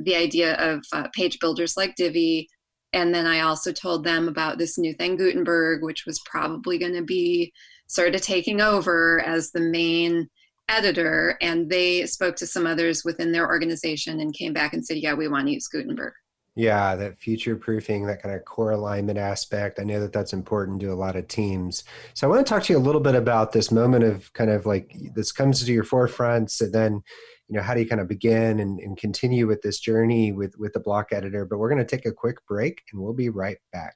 the 0.01 0.15
idea 0.15 0.55
of 0.55 0.83
uh, 0.91 1.07
page 1.13 1.39
builders 1.39 1.77
like 1.77 1.95
Divi, 1.95 2.49
and 2.93 3.13
then 3.13 3.25
I 3.25 3.41
also 3.41 3.71
told 3.71 4.03
them 4.03 4.27
about 4.27 4.57
this 4.57 4.77
new 4.77 4.93
thing, 4.93 5.17
Gutenberg, 5.17 5.83
which 5.83 6.05
was 6.05 6.19
probably 6.25 6.77
going 6.77 6.93
to 6.93 7.03
be 7.03 7.51
sort 7.87 8.15
of 8.15 8.21
taking 8.21 8.61
over 8.61 9.21
as 9.21 9.51
the 9.51 9.59
main 9.59 10.29
editor. 10.69 11.37
And 11.41 11.69
they 11.69 12.05
spoke 12.05 12.35
to 12.37 12.47
some 12.47 12.67
others 12.67 13.03
within 13.03 13.31
their 13.31 13.47
organization 13.47 14.19
and 14.19 14.33
came 14.33 14.53
back 14.53 14.73
and 14.73 14.85
said, 14.85 14.97
yeah, 14.97 15.13
we 15.13 15.27
want 15.27 15.47
to 15.47 15.53
use 15.53 15.67
Gutenberg. 15.67 16.13
Yeah, 16.55 16.95
that 16.95 17.19
future 17.19 17.55
proofing, 17.55 18.05
that 18.05 18.21
kind 18.21 18.35
of 18.35 18.45
core 18.45 18.71
alignment 18.71 19.17
aspect. 19.17 19.79
I 19.79 19.83
know 19.83 19.99
that 19.99 20.13
that's 20.13 20.33
important 20.33 20.81
to 20.81 20.93
a 20.93 20.95
lot 20.95 21.15
of 21.15 21.27
teams. 21.27 21.83
So 22.13 22.27
I 22.27 22.29
want 22.29 22.45
to 22.45 22.49
talk 22.49 22.61
to 22.63 22.73
you 22.73 22.77
a 22.77 22.79
little 22.79 23.01
bit 23.01 23.15
about 23.15 23.53
this 23.53 23.71
moment 23.71 24.03
of 24.03 24.31
kind 24.33 24.51
of 24.51 24.67
like 24.67 24.95
this 25.15 25.31
comes 25.31 25.65
to 25.65 25.73
your 25.73 25.83
forefront. 25.83 26.51
So 26.51 26.67
then 26.67 27.01
you 27.47 27.57
know 27.57 27.61
how 27.61 27.73
do 27.73 27.81
you 27.81 27.87
kind 27.87 28.01
of 28.01 28.07
begin 28.07 28.59
and, 28.59 28.79
and 28.79 28.97
continue 28.97 29.47
with 29.47 29.61
this 29.61 29.79
journey 29.79 30.31
with 30.31 30.57
with 30.57 30.73
the 30.73 30.79
block 30.79 31.09
editor? 31.11 31.45
But 31.45 31.59
we're 31.59 31.69
going 31.69 31.85
to 31.85 31.95
take 31.95 32.05
a 32.05 32.11
quick 32.11 32.45
break 32.47 32.81
and 32.91 33.01
we'll 33.01 33.13
be 33.13 33.29
right 33.29 33.57
back. 33.71 33.95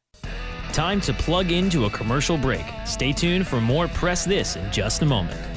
Time 0.74 1.02
to 1.02 1.14
plug 1.14 1.52
into 1.52 1.86
a 1.86 1.90
commercial 1.90 2.38
break. 2.38 2.66
Stay 2.86 3.12
tuned 3.12 3.48
for 3.48 3.60
more 3.60 3.88
press 3.88 4.26
this 4.26 4.56
in 4.56 4.72
just 4.72 5.02
a 5.02 5.06
moment 5.06 5.57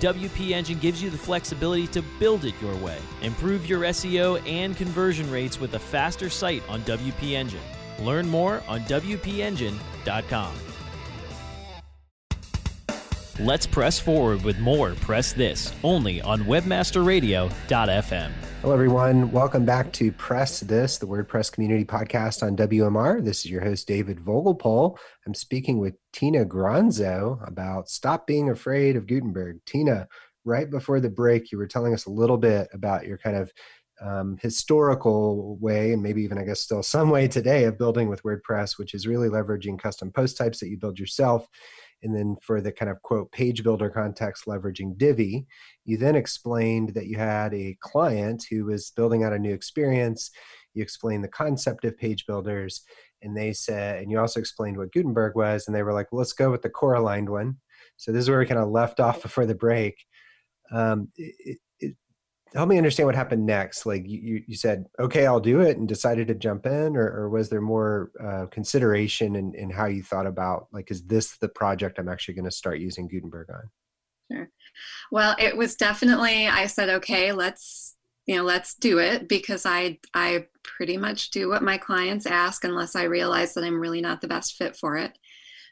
WP 0.00 0.50
Engine 0.50 0.78
gives 0.78 1.02
you 1.02 1.10
the 1.10 1.18
flexibility 1.18 1.86
to 1.88 2.02
build 2.18 2.44
it 2.44 2.54
your 2.60 2.74
way. 2.76 2.98
Improve 3.22 3.66
your 3.66 3.80
SEO 3.80 4.40
and 4.48 4.76
conversion 4.76 5.30
rates 5.30 5.60
with 5.60 5.74
a 5.74 5.78
faster 5.78 6.30
site 6.30 6.62
on 6.68 6.80
WP 6.82 7.32
Engine. 7.32 7.60
Learn 8.00 8.28
more 8.28 8.62
on 8.66 8.80
WPEngine.com. 8.80 10.54
Let's 13.38 13.66
press 13.66 13.98
forward 13.98 14.42
with 14.42 14.58
more 14.58 14.94
Press 14.96 15.32
This 15.32 15.72
only 15.82 16.20
on 16.20 16.40
webmasterradio.fm. 16.40 18.49
Hello, 18.60 18.74
everyone. 18.74 19.32
Welcome 19.32 19.64
back 19.64 19.90
to 19.94 20.12
Press 20.12 20.60
This, 20.60 20.98
the 20.98 21.06
WordPress 21.06 21.50
community 21.50 21.82
podcast 21.82 22.42
on 22.42 22.58
WMR. 22.58 23.24
This 23.24 23.38
is 23.38 23.50
your 23.50 23.62
host, 23.62 23.88
David 23.88 24.18
Vogelpohl. 24.18 24.98
I'm 25.26 25.32
speaking 25.32 25.78
with 25.78 25.94
Tina 26.12 26.44
Granzo 26.44 27.40
about 27.48 27.88
Stop 27.88 28.26
Being 28.26 28.50
Afraid 28.50 28.96
of 28.96 29.06
Gutenberg. 29.06 29.60
Tina, 29.64 30.06
right 30.44 30.68
before 30.70 31.00
the 31.00 31.08
break, 31.08 31.50
you 31.50 31.56
were 31.56 31.66
telling 31.66 31.94
us 31.94 32.04
a 32.04 32.10
little 32.10 32.36
bit 32.36 32.68
about 32.74 33.06
your 33.06 33.16
kind 33.16 33.36
of 33.36 33.50
um, 34.02 34.36
historical 34.42 35.56
way, 35.56 35.94
and 35.94 36.02
maybe 36.02 36.22
even, 36.22 36.36
I 36.36 36.44
guess, 36.44 36.60
still 36.60 36.82
some 36.82 37.08
way 37.08 37.28
today 37.28 37.64
of 37.64 37.78
building 37.78 38.10
with 38.10 38.22
WordPress, 38.24 38.76
which 38.76 38.92
is 38.92 39.06
really 39.06 39.30
leveraging 39.30 39.78
custom 39.78 40.12
post 40.12 40.36
types 40.36 40.60
that 40.60 40.68
you 40.68 40.76
build 40.76 40.98
yourself 40.98 41.48
and 42.02 42.14
then 42.14 42.36
for 42.42 42.60
the 42.60 42.72
kind 42.72 42.90
of 42.90 43.02
quote 43.02 43.30
page 43.32 43.62
builder 43.62 43.90
context 43.90 44.46
leveraging 44.46 44.96
Divi, 44.96 45.46
you 45.84 45.96
then 45.96 46.16
explained 46.16 46.94
that 46.94 47.06
you 47.06 47.18
had 47.18 47.52
a 47.54 47.76
client 47.80 48.44
who 48.50 48.64
was 48.64 48.90
building 48.90 49.24
out 49.24 49.32
a 49.32 49.38
new 49.38 49.52
experience. 49.52 50.30
You 50.74 50.82
explained 50.82 51.24
the 51.24 51.28
concept 51.28 51.84
of 51.84 51.98
page 51.98 52.26
builders, 52.26 52.82
and 53.22 53.36
they 53.36 53.52
said, 53.52 54.02
and 54.02 54.10
you 54.10 54.18
also 54.18 54.40
explained 54.40 54.78
what 54.78 54.92
Gutenberg 54.92 55.34
was, 55.34 55.66
and 55.66 55.74
they 55.76 55.82
were 55.82 55.92
like, 55.92 56.08
let's 56.12 56.32
go 56.32 56.50
with 56.50 56.62
the 56.62 56.70
core 56.70 56.94
aligned 56.94 57.28
one. 57.28 57.58
So 57.96 58.12
this 58.12 58.22
is 58.22 58.30
where 58.30 58.38
we 58.38 58.46
kind 58.46 58.60
of 58.60 58.70
left 58.70 59.00
off 59.00 59.22
before 59.22 59.46
the 59.46 59.54
break. 59.54 59.96
Um, 60.72 61.08
help 62.54 62.68
me 62.68 62.76
understand 62.76 63.06
what 63.06 63.14
happened 63.14 63.46
next. 63.46 63.86
Like 63.86 64.04
you, 64.06 64.42
you 64.46 64.56
said 64.56 64.86
okay 64.98 65.26
i'll 65.26 65.40
do 65.40 65.60
it 65.60 65.78
and 65.78 65.88
decided 65.88 66.28
to 66.28 66.34
jump 66.34 66.66
in 66.66 66.96
or, 66.96 67.06
or 67.06 67.28
was 67.28 67.48
there 67.48 67.60
more 67.60 68.10
uh, 68.22 68.46
consideration 68.46 69.36
in, 69.36 69.54
in 69.54 69.70
how 69.70 69.86
you 69.86 70.02
thought 70.02 70.26
about 70.26 70.68
like 70.72 70.90
is 70.90 71.02
this 71.04 71.36
the 71.38 71.48
project 71.48 71.98
i'm 71.98 72.08
actually 72.08 72.34
going 72.34 72.44
to 72.44 72.50
start 72.50 72.80
using 72.80 73.08
gutenberg 73.08 73.48
on? 73.50 73.70
Sure. 74.32 74.50
Well 75.10 75.36
it 75.38 75.56
was 75.56 75.76
definitely 75.76 76.46
i 76.46 76.66
said 76.66 76.88
okay 76.88 77.32
let's 77.32 77.96
you 78.26 78.36
know 78.36 78.44
let's 78.44 78.74
do 78.74 78.98
it 78.98 79.28
because 79.28 79.66
i 79.66 79.98
i 80.14 80.46
pretty 80.62 80.96
much 80.96 81.30
do 81.30 81.48
what 81.48 81.62
my 81.62 81.78
clients 81.78 82.26
ask 82.26 82.64
unless 82.64 82.94
i 82.94 83.04
realize 83.04 83.54
that 83.54 83.64
i'm 83.64 83.80
really 83.80 84.00
not 84.00 84.20
the 84.20 84.28
best 84.28 84.56
fit 84.56 84.76
for 84.76 84.96
it. 84.96 85.16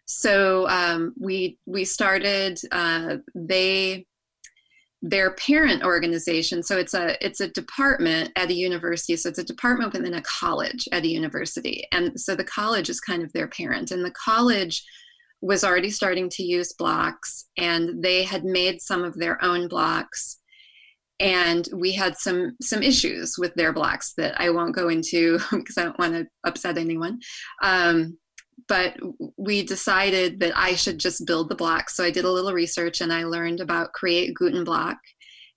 So 0.09 0.67
um, 0.71 1.13
we 1.21 1.59
we 1.67 1.85
started 1.85 2.59
uh, 2.73 3.17
they 3.35 4.07
their 5.03 5.33
parent 5.33 5.85
organization. 5.85 6.63
So 6.63 6.77
it's 6.77 6.95
a 6.95 7.25
it's 7.25 7.41
a 7.41 7.49
department 7.49 8.33
at 8.37 8.51
a 8.51 8.55
university. 8.55 9.17
So 9.17 9.29
it's 9.29 9.39
a 9.39 9.45
department 9.45 9.93
within 9.93 10.15
a 10.15 10.23
college 10.23 10.89
at 10.93 11.05
a 11.05 11.09
university. 11.09 11.85
And 11.93 12.19
so 12.21 12.35
the 12.35 12.45
college 12.45 12.89
is 12.89 13.01
kind 13.01 13.23
of 13.23 13.33
their 13.33 13.49
parent. 13.49 13.91
And 13.91 14.05
the 14.05 14.13
college 14.13 14.85
was 15.41 15.63
already 15.63 15.91
starting 15.91 16.29
to 16.29 16.43
use 16.43 16.73
blocks 16.73 17.47
and 17.57 18.03
they 18.03 18.25
had 18.25 18.45
made 18.45 18.81
some 18.81 19.05
of 19.05 19.15
their 19.15 19.43
own 19.43 19.69
blocks. 19.69 20.39
And 21.21 21.69
we 21.73 21.93
had 21.93 22.17
some 22.17 22.57
some 22.61 22.83
issues 22.83 23.37
with 23.39 23.55
their 23.55 23.73
blocks 23.73 24.15
that 24.17 24.41
i 24.41 24.51
won't 24.51 24.75
go 24.75 24.89
into 24.89 25.39
because 25.53 25.77
i 25.77 25.85
don't 25.85 25.99
want 25.99 26.15
to 26.15 26.27
upset 26.45 26.79
anyone. 26.79 27.21
Um, 27.63 28.19
but 28.69 28.97
we 29.37 29.65
decided 29.65 30.41
that 30.41 30.53
I 30.57 30.75
should 30.75 30.99
just 30.99 31.27
build 31.27 31.49
the 31.49 31.55
block. 31.55 31.91
So 31.91 32.05
I 32.05 32.11
did 32.11 32.25
a 32.25 32.31
little 32.31 32.53
research 32.53 33.01
and 33.01 33.13
I 33.13 33.25
learned 33.25 33.61
about 33.61 33.93
Create 33.93 34.35
Guten 34.35 34.63
Block 34.63 34.99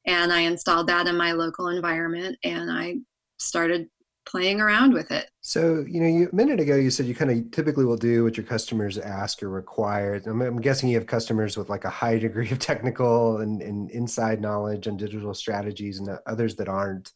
and 0.06 0.32
I 0.34 0.42
installed 0.42 0.88
that 0.88 1.08
in 1.08 1.18
my 1.18 1.34
local 1.34 1.68
environment 1.68 2.38
and 2.44 2.72
I 2.72 2.96
started 3.38 3.90
playing 4.26 4.62
around 4.62 4.94
with 4.94 5.12
it. 5.12 5.30
So, 5.42 5.84
you 5.88 6.00
know, 6.00 6.08
you, 6.08 6.30
a 6.32 6.36
minute 6.36 6.60
ago 6.60 6.76
you 6.76 6.92
said 6.92 7.06
you 7.06 7.16
kind 7.16 7.32
of 7.32 7.52
typically 7.52 7.86
will 7.86 7.98
do 7.98 8.24
what 8.24 8.38
your 8.38 8.46
customers 8.46 8.98
ask 8.98 9.42
or 9.44 9.50
require. 9.50 10.22
I'm, 10.26 10.42
I'm, 10.42 10.62
guessing 10.62 10.90
you 10.90 10.98
have 10.98 11.08
customers 11.08 11.58
with 11.58 11.70
like 11.70 11.86
a 11.86 11.90
high 11.90 12.18
degree 12.18 12.50
of 12.52 12.60
technical 12.60 13.40
and, 13.40 13.62
and 13.62 13.90
inside 13.92 14.40
knowledge 14.40 14.88
and 14.88 14.98
digital 14.98 15.34
strategies 15.34 16.00
and 16.00 16.18
others 16.28 16.56
that 16.56 16.70
aren't. 16.70 17.12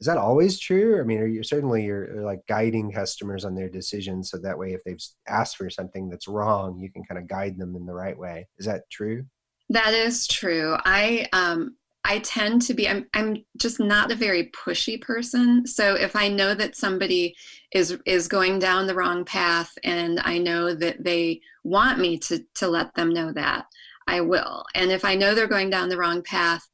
Is 0.00 0.06
that 0.06 0.16
always 0.16 0.58
true? 0.58 0.98
I 0.98 1.04
mean, 1.04 1.18
are 1.18 1.26
you 1.26 1.42
certainly 1.42 1.84
you're 1.84 2.22
like 2.22 2.40
guiding 2.48 2.90
customers 2.90 3.44
on 3.44 3.54
their 3.54 3.68
decisions 3.68 4.30
so 4.30 4.38
that 4.38 4.58
way 4.58 4.72
if 4.72 4.82
they've 4.84 5.02
asked 5.28 5.56
for 5.56 5.68
something 5.68 6.08
that's 6.08 6.26
wrong, 6.26 6.78
you 6.78 6.90
can 6.90 7.04
kind 7.04 7.18
of 7.18 7.28
guide 7.28 7.58
them 7.58 7.76
in 7.76 7.84
the 7.84 7.92
right 7.92 8.18
way. 8.18 8.48
Is 8.58 8.66
that 8.66 8.88
true? 8.90 9.26
That 9.68 9.92
is 9.92 10.26
true. 10.26 10.76
I 10.84 11.28
um 11.32 11.76
I 12.02 12.20
tend 12.20 12.62
to 12.62 12.74
be 12.74 12.88
I'm 12.88 13.06
I'm 13.12 13.44
just 13.58 13.78
not 13.78 14.10
a 14.10 14.16
very 14.16 14.50
pushy 14.50 15.00
person. 15.00 15.66
So 15.66 15.94
if 15.94 16.16
I 16.16 16.28
know 16.28 16.54
that 16.54 16.76
somebody 16.76 17.36
is 17.72 17.98
is 18.06 18.26
going 18.26 18.58
down 18.58 18.86
the 18.86 18.94
wrong 18.94 19.24
path 19.24 19.70
and 19.84 20.18
I 20.20 20.38
know 20.38 20.74
that 20.74 21.04
they 21.04 21.42
want 21.62 21.98
me 21.98 22.18
to 22.20 22.42
to 22.54 22.68
let 22.68 22.94
them 22.94 23.12
know 23.12 23.32
that, 23.32 23.66
I 24.06 24.22
will. 24.22 24.64
And 24.74 24.90
if 24.90 25.04
I 25.04 25.14
know 25.14 25.34
they're 25.34 25.46
going 25.46 25.68
down 25.68 25.90
the 25.90 25.98
wrong 25.98 26.22
path 26.22 26.66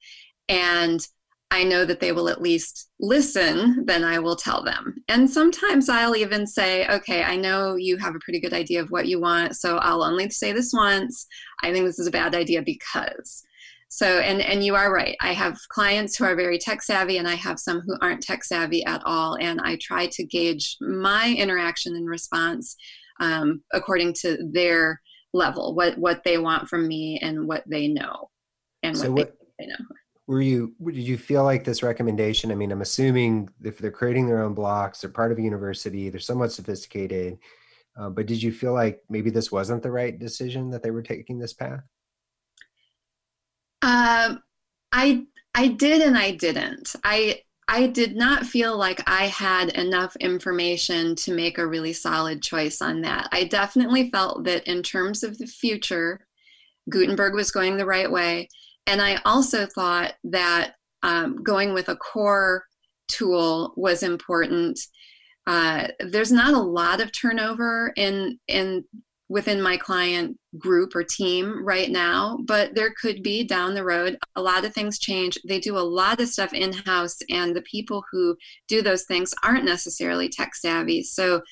and 0.48 1.06
I 1.50 1.64
know 1.64 1.84
that 1.84 2.00
they 2.00 2.12
will 2.12 2.28
at 2.28 2.42
least 2.42 2.90
listen, 2.98 3.84
then 3.86 4.04
I 4.04 4.18
will 4.18 4.36
tell 4.36 4.62
them. 4.64 4.96
And 5.08 5.30
sometimes 5.30 5.88
I'll 5.88 6.16
even 6.16 6.46
say, 6.46 6.86
okay, 6.88 7.22
I 7.22 7.36
know 7.36 7.76
you 7.76 7.96
have 7.98 8.14
a 8.14 8.20
pretty 8.20 8.40
good 8.40 8.52
idea 8.52 8.82
of 8.82 8.90
what 8.90 9.06
you 9.06 9.20
want, 9.20 9.56
so 9.56 9.78
I'll 9.78 10.02
only 10.02 10.28
say 10.30 10.52
this 10.52 10.72
once. 10.74 11.26
I 11.62 11.72
think 11.72 11.86
this 11.86 11.98
is 11.98 12.08
a 12.08 12.12
bad 12.12 12.34
idea 12.34 12.62
because 12.62 13.44
so 13.88 14.18
and 14.18 14.40
and 14.40 14.64
you 14.64 14.74
are 14.74 14.92
right 14.92 15.16
i 15.20 15.32
have 15.32 15.56
clients 15.68 16.16
who 16.16 16.24
are 16.24 16.34
very 16.34 16.58
tech 16.58 16.82
savvy 16.82 17.18
and 17.18 17.28
i 17.28 17.34
have 17.34 17.58
some 17.58 17.80
who 17.80 17.96
aren't 18.02 18.22
tech 18.22 18.42
savvy 18.42 18.84
at 18.84 19.00
all 19.04 19.36
and 19.40 19.60
i 19.62 19.78
try 19.80 20.06
to 20.06 20.24
gauge 20.24 20.76
my 20.80 21.34
interaction 21.38 21.94
and 21.94 22.08
response 22.08 22.76
um, 23.20 23.62
according 23.72 24.12
to 24.12 24.36
their 24.52 25.00
level 25.32 25.74
what 25.74 25.96
what 25.98 26.22
they 26.24 26.36
want 26.36 26.68
from 26.68 26.88
me 26.88 27.18
and 27.22 27.46
what 27.46 27.62
they 27.66 27.86
know 27.88 28.28
and 28.82 28.96
so 28.96 29.08
what, 29.08 29.18
what 29.18 29.36
they, 29.58 29.64
they 29.64 29.66
know 29.68 29.76
were 30.26 30.40
you 30.40 30.74
did 30.84 30.96
you 30.96 31.16
feel 31.16 31.44
like 31.44 31.64
this 31.64 31.82
recommendation 31.82 32.50
i 32.50 32.54
mean 32.54 32.72
i'm 32.72 32.82
assuming 32.82 33.48
if 33.62 33.78
they're 33.78 33.90
creating 33.90 34.26
their 34.26 34.42
own 34.42 34.54
blocks 34.54 35.00
they're 35.00 35.10
part 35.10 35.32
of 35.32 35.38
a 35.38 35.42
university 35.42 36.08
they're 36.10 36.20
somewhat 36.20 36.52
sophisticated 36.52 37.38
uh, 37.98 38.10
but 38.10 38.26
did 38.26 38.42
you 38.42 38.52
feel 38.52 38.74
like 38.74 39.02
maybe 39.08 39.30
this 39.30 39.50
wasn't 39.50 39.82
the 39.82 39.90
right 39.90 40.18
decision 40.18 40.70
that 40.70 40.82
they 40.82 40.90
were 40.90 41.02
taking 41.02 41.38
this 41.38 41.52
path 41.52 41.82
um, 43.82 44.42
I 44.92 45.26
I 45.54 45.68
did 45.68 46.02
and 46.02 46.18
I 46.18 46.32
didn't. 46.32 46.96
I 47.04 47.42
I 47.68 47.86
did 47.86 48.16
not 48.16 48.46
feel 48.46 48.76
like 48.76 49.02
I 49.08 49.26
had 49.26 49.70
enough 49.70 50.16
information 50.16 51.14
to 51.16 51.34
make 51.34 51.58
a 51.58 51.66
really 51.66 51.92
solid 51.92 52.42
choice 52.42 52.80
on 52.80 53.02
that. 53.02 53.28
I 53.32 53.44
definitely 53.44 54.10
felt 54.10 54.44
that 54.44 54.66
in 54.66 54.82
terms 54.82 55.22
of 55.22 55.38
the 55.38 55.46
future, 55.46 56.26
Gutenberg 56.90 57.34
was 57.34 57.50
going 57.50 57.76
the 57.76 57.86
right 57.86 58.10
way. 58.10 58.48
And 58.86 59.02
I 59.02 59.20
also 59.24 59.66
thought 59.66 60.14
that 60.24 60.74
um, 61.02 61.42
going 61.42 61.74
with 61.74 61.88
a 61.88 61.96
core 61.96 62.64
tool 63.08 63.72
was 63.76 64.02
important. 64.02 64.78
Uh, 65.46 65.88
there's 66.00 66.32
not 66.32 66.54
a 66.54 66.60
lot 66.60 67.00
of 67.00 67.12
turnover 67.12 67.92
in 67.96 68.38
in 68.48 68.84
within 69.28 69.60
my 69.60 69.76
client 69.76 70.38
group 70.56 70.94
or 70.94 71.02
team 71.02 71.64
right 71.64 71.90
now, 71.90 72.38
but 72.44 72.74
there 72.76 72.94
could 73.00 73.24
be 73.24 73.42
down 73.42 73.74
the 73.74 73.82
road. 73.84 74.16
A 74.36 74.42
lot 74.42 74.64
of 74.64 74.72
things 74.72 75.00
change. 75.00 75.36
They 75.46 75.58
do 75.58 75.76
a 75.76 75.80
lot 75.80 76.20
of 76.20 76.28
stuff 76.28 76.52
in 76.52 76.72
house, 76.72 77.16
and 77.28 77.54
the 77.54 77.62
people 77.62 78.04
who 78.10 78.36
do 78.68 78.82
those 78.82 79.04
things 79.04 79.34
aren't 79.42 79.64
necessarily 79.64 80.28
tech 80.28 80.54
savvy. 80.54 81.02
So 81.02 81.42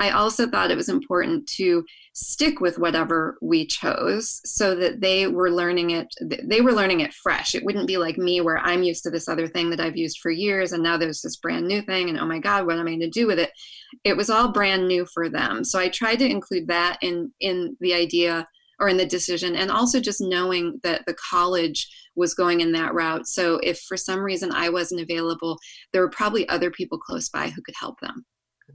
I 0.00 0.10
also 0.12 0.48
thought 0.48 0.70
it 0.70 0.78
was 0.78 0.88
important 0.88 1.46
to 1.56 1.84
stick 2.14 2.58
with 2.58 2.78
whatever 2.78 3.36
we 3.42 3.66
chose 3.66 4.40
so 4.46 4.74
that 4.74 5.02
they 5.02 5.26
were 5.26 5.50
learning 5.50 5.90
it 5.90 6.08
they 6.22 6.62
were 6.62 6.72
learning 6.72 7.00
it 7.00 7.12
fresh. 7.12 7.54
It 7.54 7.64
wouldn't 7.64 7.86
be 7.86 7.98
like 7.98 8.16
me 8.16 8.40
where 8.40 8.58
i'm 8.58 8.82
used 8.82 9.02
to 9.04 9.10
this 9.10 9.28
other 9.28 9.46
thing 9.46 9.68
that 9.70 9.80
i've 9.80 9.96
used 9.96 10.18
for 10.20 10.30
years 10.30 10.72
and 10.72 10.82
now 10.82 10.96
there's 10.96 11.20
this 11.20 11.36
brand 11.36 11.68
new 11.68 11.82
thing 11.82 12.08
and 12.08 12.18
oh 12.18 12.26
my 12.26 12.38
god 12.38 12.66
what 12.66 12.78
am 12.78 12.86
i 12.86 12.90
going 12.90 13.00
to 13.00 13.10
do 13.10 13.26
with 13.26 13.38
it? 13.38 13.50
It 14.04 14.16
was 14.16 14.30
all 14.30 14.52
brand 14.52 14.88
new 14.88 15.04
for 15.04 15.28
them. 15.28 15.64
So 15.64 15.78
i 15.78 15.88
tried 15.88 16.18
to 16.20 16.28
include 16.28 16.66
that 16.68 16.96
in 17.02 17.30
in 17.40 17.76
the 17.80 17.94
idea 17.94 18.48
or 18.80 18.88
in 18.88 18.96
the 18.96 19.04
decision 19.04 19.54
and 19.54 19.70
also 19.70 20.00
just 20.00 20.22
knowing 20.22 20.80
that 20.82 21.04
the 21.06 21.14
college 21.30 21.86
was 22.16 22.32
going 22.34 22.62
in 22.62 22.72
that 22.72 22.94
route. 22.94 23.28
So 23.28 23.60
if 23.62 23.78
for 23.80 23.98
some 23.98 24.20
reason 24.20 24.50
i 24.52 24.70
wasn't 24.70 25.02
available 25.02 25.58
there 25.92 26.02
were 26.02 26.10
probably 26.10 26.48
other 26.48 26.70
people 26.70 26.98
close 26.98 27.28
by 27.28 27.50
who 27.50 27.62
could 27.62 27.74
help 27.78 28.00
them 28.00 28.24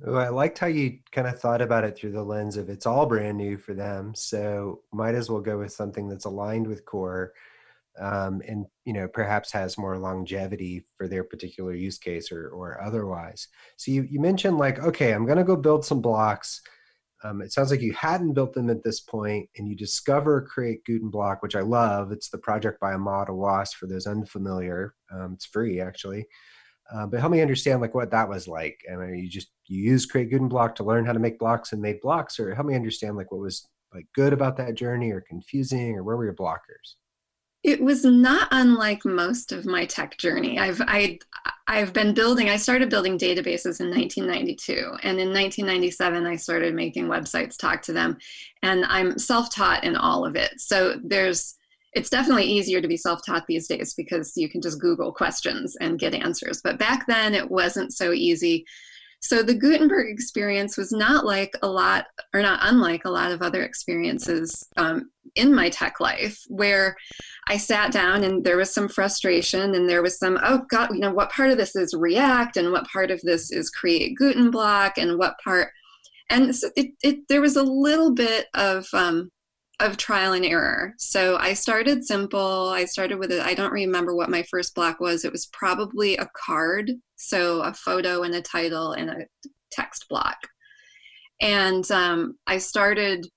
well, 0.01 0.17
I 0.17 0.29
liked 0.29 0.59
how 0.59 0.67
you 0.67 0.99
kind 1.11 1.27
of 1.27 1.39
thought 1.39 1.61
about 1.61 1.83
it 1.83 1.97
through 1.97 2.11
the 2.11 2.23
lens 2.23 2.57
of 2.57 2.69
it's 2.69 2.85
all 2.85 3.05
brand 3.05 3.37
new 3.37 3.57
for 3.57 3.73
them, 3.73 4.13
so 4.15 4.81
might 4.91 5.15
as 5.15 5.29
well 5.29 5.41
go 5.41 5.57
with 5.59 5.71
something 5.71 6.07
that's 6.07 6.25
aligned 6.25 6.67
with 6.67 6.85
core, 6.85 7.33
um, 7.99 8.41
and 8.47 8.65
you 8.85 8.93
know 8.93 9.07
perhaps 9.07 9.51
has 9.51 9.77
more 9.77 9.97
longevity 9.97 10.85
for 10.97 11.07
their 11.07 11.23
particular 11.23 11.73
use 11.73 11.97
case 11.97 12.31
or 12.31 12.49
or 12.49 12.81
otherwise. 12.81 13.47
So 13.77 13.91
you 13.91 14.03
you 14.03 14.19
mentioned 14.19 14.57
like 14.57 14.79
okay, 14.79 15.13
I'm 15.13 15.25
going 15.25 15.37
to 15.37 15.43
go 15.43 15.55
build 15.55 15.85
some 15.85 16.01
blocks. 16.01 16.61
Um, 17.23 17.41
it 17.41 17.51
sounds 17.51 17.71
like 17.71 17.81
you 17.81 17.93
hadn't 17.93 18.33
built 18.33 18.53
them 18.53 18.69
at 18.69 18.83
this 18.83 18.99
point, 18.99 19.49
and 19.57 19.67
you 19.67 19.75
discover 19.75 20.41
Create 20.41 20.85
Guten 20.85 21.09
Block, 21.09 21.41
which 21.41 21.55
I 21.55 21.61
love. 21.61 22.11
It's 22.11 22.29
the 22.29 22.37
project 22.37 22.79
by 22.79 22.93
Ahmad 22.93 23.29
Awais 23.29 23.73
for 23.73 23.87
those 23.87 24.07
unfamiliar. 24.07 24.93
Um, 25.11 25.33
it's 25.33 25.45
free 25.45 25.81
actually. 25.81 26.27
Uh, 26.93 27.05
but 27.07 27.19
help 27.19 27.31
me 27.31 27.41
understand 27.41 27.81
like 27.81 27.95
what 27.95 28.11
that 28.11 28.29
was 28.29 28.47
like. 28.47 28.79
I 28.91 28.95
mean, 28.95 29.15
you 29.15 29.29
just 29.29 29.47
you 29.65 29.81
use 29.81 30.05
Create 30.05 30.29
Guten 30.29 30.47
Block 30.47 30.75
to 30.75 30.83
learn 30.83 31.05
how 31.05 31.13
to 31.13 31.19
make 31.19 31.39
blocks 31.39 31.71
and 31.71 31.81
made 31.81 32.01
blocks, 32.01 32.39
or 32.39 32.53
help 32.53 32.67
me 32.67 32.75
understand 32.75 33.17
like 33.17 33.31
what 33.31 33.41
was 33.41 33.67
like 33.93 34.05
good 34.13 34.33
about 34.33 34.57
that 34.57 34.75
journey, 34.75 35.11
or 35.11 35.21
confusing, 35.21 35.95
or 35.95 36.03
where 36.03 36.17
were 36.17 36.25
your 36.25 36.35
blockers? 36.35 36.95
It 37.63 37.81
was 37.81 38.05
not 38.05 38.47
unlike 38.51 39.03
most 39.05 39.51
of 39.51 39.65
my 39.65 39.85
tech 39.85 40.17
journey. 40.19 40.59
I've 40.59 40.79
I 40.81 41.17
I've 41.65 41.93
been 41.93 42.13
building. 42.13 42.49
I 42.49 42.57
started 42.57 42.91
building 42.91 43.17
databases 43.17 43.79
in 43.79 43.89
1992, 43.89 44.73
and 45.01 45.19
in 45.19 45.33
1997 45.33 46.27
I 46.27 46.35
started 46.35 46.75
making 46.75 47.07
websites 47.07 47.57
talk 47.57 47.81
to 47.83 47.93
them, 47.93 48.17
and 48.61 48.85
I'm 48.85 49.17
self-taught 49.17 49.83
in 49.83 49.95
all 49.95 50.23
of 50.23 50.35
it. 50.35 50.61
So 50.61 50.99
there's 51.03 51.55
it's 51.95 52.09
definitely 52.09 52.43
easier 52.43 52.81
to 52.81 52.87
be 52.87 52.97
self-taught 52.97 53.47
these 53.47 53.67
days 53.67 53.93
because 53.95 54.33
you 54.35 54.49
can 54.49 54.61
just 54.61 54.79
google 54.79 55.13
questions 55.13 55.75
and 55.79 55.97
get 55.97 56.13
answers. 56.13 56.61
But 56.63 56.77
back 56.77 57.07
then 57.07 57.33
it 57.33 57.49
wasn't 57.49 57.93
so 57.93 58.11
easy. 58.11 58.65
So 59.21 59.41
the 59.41 59.55
gutenberg 59.55 60.09
experience 60.09 60.77
was 60.77 60.91
not 60.91 61.25
like 61.25 61.55
a 61.63 61.67
lot 61.67 62.05
or 62.33 62.41
not 62.41 62.59
unlike 62.61 63.05
a 63.05 63.09
lot 63.09 63.31
of 63.31 63.41
other 63.41 63.63
experiences 63.63 64.67
um, 64.77 65.09
in 65.35 65.53
my 65.53 65.69
tech 65.69 65.99
life 65.99 66.39
where 66.47 66.95
i 67.47 67.57
sat 67.57 67.91
down 67.91 68.23
and 68.23 68.43
there 68.43 68.57
was 68.57 68.73
some 68.73 68.87
frustration 68.87 69.75
and 69.75 69.89
there 69.89 70.01
was 70.01 70.17
some 70.17 70.39
oh 70.43 70.61
god 70.69 70.89
you 70.93 70.99
know 70.99 71.11
what 71.11 71.31
part 71.31 71.49
of 71.49 71.57
this 71.57 71.75
is 71.75 71.93
react 71.93 72.55
and 72.55 72.71
what 72.71 72.87
part 72.87 73.11
of 73.11 73.19
this 73.21 73.51
is 73.51 73.69
create 73.69 74.15
guten 74.17 74.49
block 74.49 74.97
and 74.97 75.17
what 75.17 75.35
part 75.43 75.71
and 76.29 76.55
so 76.55 76.69
it, 76.75 76.91
it 77.03 77.27
there 77.27 77.41
was 77.41 77.55
a 77.55 77.63
little 77.63 78.13
bit 78.13 78.47
of 78.53 78.87
um, 78.93 79.29
of 79.79 79.97
trial 79.97 80.33
and 80.33 80.45
error. 80.45 80.93
So 80.97 81.37
I 81.37 81.53
started 81.53 82.05
simple. 82.05 82.69
I 82.69 82.85
started 82.85 83.19
with 83.19 83.31
it. 83.31 83.41
I 83.41 83.53
don't 83.53 83.73
remember 83.73 84.15
what 84.15 84.29
my 84.29 84.43
first 84.43 84.73
block 84.73 84.99
was. 84.99 85.25
It 85.25 85.31
was 85.31 85.47
probably 85.47 86.15
a 86.17 86.29
card, 86.45 86.91
so 87.15 87.61
a 87.61 87.73
photo 87.73 88.23
and 88.23 88.35
a 88.35 88.41
title 88.41 88.93
and 88.93 89.09
a 89.09 89.25
text 89.71 90.05
block. 90.09 90.37
And 91.41 91.89
um, 91.91 92.37
I 92.47 92.57
started 92.57 93.27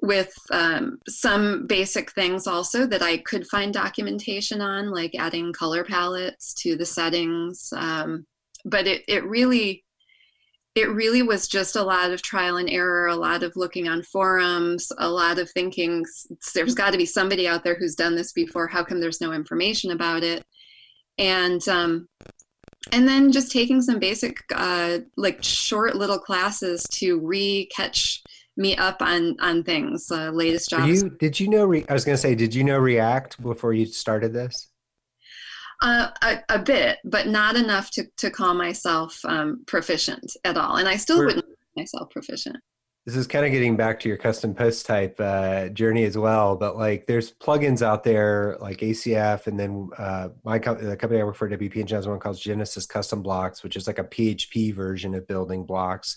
with 0.00 0.34
um, 0.50 0.98
some 1.08 1.66
basic 1.66 2.12
things 2.12 2.46
also 2.46 2.86
that 2.86 3.02
I 3.02 3.18
could 3.18 3.46
find 3.46 3.72
documentation 3.72 4.60
on, 4.60 4.90
like 4.90 5.14
adding 5.14 5.52
color 5.52 5.84
palettes 5.84 6.54
to 6.62 6.76
the 6.76 6.86
settings. 6.86 7.72
Um, 7.76 8.26
but 8.64 8.86
it, 8.86 9.02
it 9.08 9.24
really 9.26 9.83
it 10.74 10.90
really 10.90 11.22
was 11.22 11.46
just 11.46 11.76
a 11.76 11.82
lot 11.82 12.10
of 12.10 12.20
trial 12.20 12.56
and 12.56 12.68
error, 12.68 13.06
a 13.06 13.14
lot 13.14 13.42
of 13.44 13.54
looking 13.54 13.86
on 13.88 14.02
forums, 14.02 14.90
a 14.98 15.08
lot 15.08 15.38
of 15.38 15.48
thinking 15.50 16.04
there's 16.54 16.74
got 16.74 16.90
to 16.90 16.98
be 16.98 17.06
somebody 17.06 17.46
out 17.46 17.62
there 17.62 17.76
who's 17.76 17.94
done 17.94 18.16
this 18.16 18.32
before. 18.32 18.66
How 18.66 18.82
come 18.82 19.00
there's 19.00 19.20
no 19.20 19.32
information 19.32 19.92
about 19.92 20.24
it? 20.24 20.44
And 21.16 21.66
um, 21.68 22.08
and 22.90 23.06
then 23.06 23.30
just 23.30 23.52
taking 23.52 23.80
some 23.82 24.00
basic, 24.00 24.38
uh, 24.54 24.98
like 25.16 25.42
short 25.42 25.94
little 25.94 26.18
classes 26.18 26.82
to 26.94 27.20
re-catch 27.20 28.22
me 28.56 28.76
up 28.76 29.00
on 29.00 29.36
on 29.40 29.62
things. 29.62 30.10
Uh, 30.10 30.30
latest 30.30 30.70
jobs. 30.70 31.02
You, 31.02 31.10
did 31.10 31.38
you 31.38 31.48
know? 31.48 31.66
Re- 31.66 31.84
I 31.88 31.92
was 31.92 32.04
going 32.04 32.14
to 32.14 32.20
say, 32.20 32.34
did 32.34 32.52
you 32.52 32.64
know 32.64 32.78
React 32.78 33.40
before 33.42 33.72
you 33.72 33.86
started 33.86 34.32
this? 34.32 34.70
Uh, 35.84 36.08
a, 36.22 36.38
a, 36.48 36.58
bit, 36.58 36.96
but 37.04 37.26
not 37.26 37.56
enough 37.56 37.90
to, 37.90 38.04
to 38.16 38.30
call 38.30 38.54
myself 38.54 39.20
um, 39.26 39.62
proficient 39.66 40.34
at 40.42 40.56
all. 40.56 40.76
And 40.76 40.88
I 40.88 40.96
still 40.96 41.18
wouldn't 41.18 41.44
call 41.44 41.54
myself 41.76 42.08
proficient. 42.08 42.56
this 43.04 43.16
is 43.16 43.26
kind 43.26 43.44
of 43.44 43.52
getting 43.52 43.76
back 43.76 44.00
to 44.00 44.08
your 44.08 44.16
custom 44.16 44.54
post 44.54 44.86
type 44.86 45.20
uh, 45.20 45.68
journey 45.68 46.04
as 46.04 46.16
well. 46.16 46.56
But 46.56 46.78
like, 46.78 47.06
there's 47.06 47.32
plugins 47.32 47.82
out 47.82 48.02
there 48.02 48.56
like 48.60 48.78
ACF, 48.78 49.46
and 49.46 49.60
then 49.60 49.90
uh, 49.98 50.28
my 50.42 50.58
co- 50.58 50.74
the 50.74 50.96
company 50.96 51.20
I 51.20 51.24
work 51.24 51.36
for, 51.36 51.50
WP 51.50 51.76
Engine, 51.76 51.96
has 51.96 52.08
one 52.08 52.18
called 52.18 52.38
Genesis 52.38 52.86
Custom 52.86 53.20
Blocks, 53.22 53.62
which 53.62 53.76
is 53.76 53.86
like 53.86 53.98
a 53.98 54.04
PHP 54.04 54.74
version 54.74 55.14
of 55.14 55.26
building 55.26 55.66
blocks. 55.66 56.16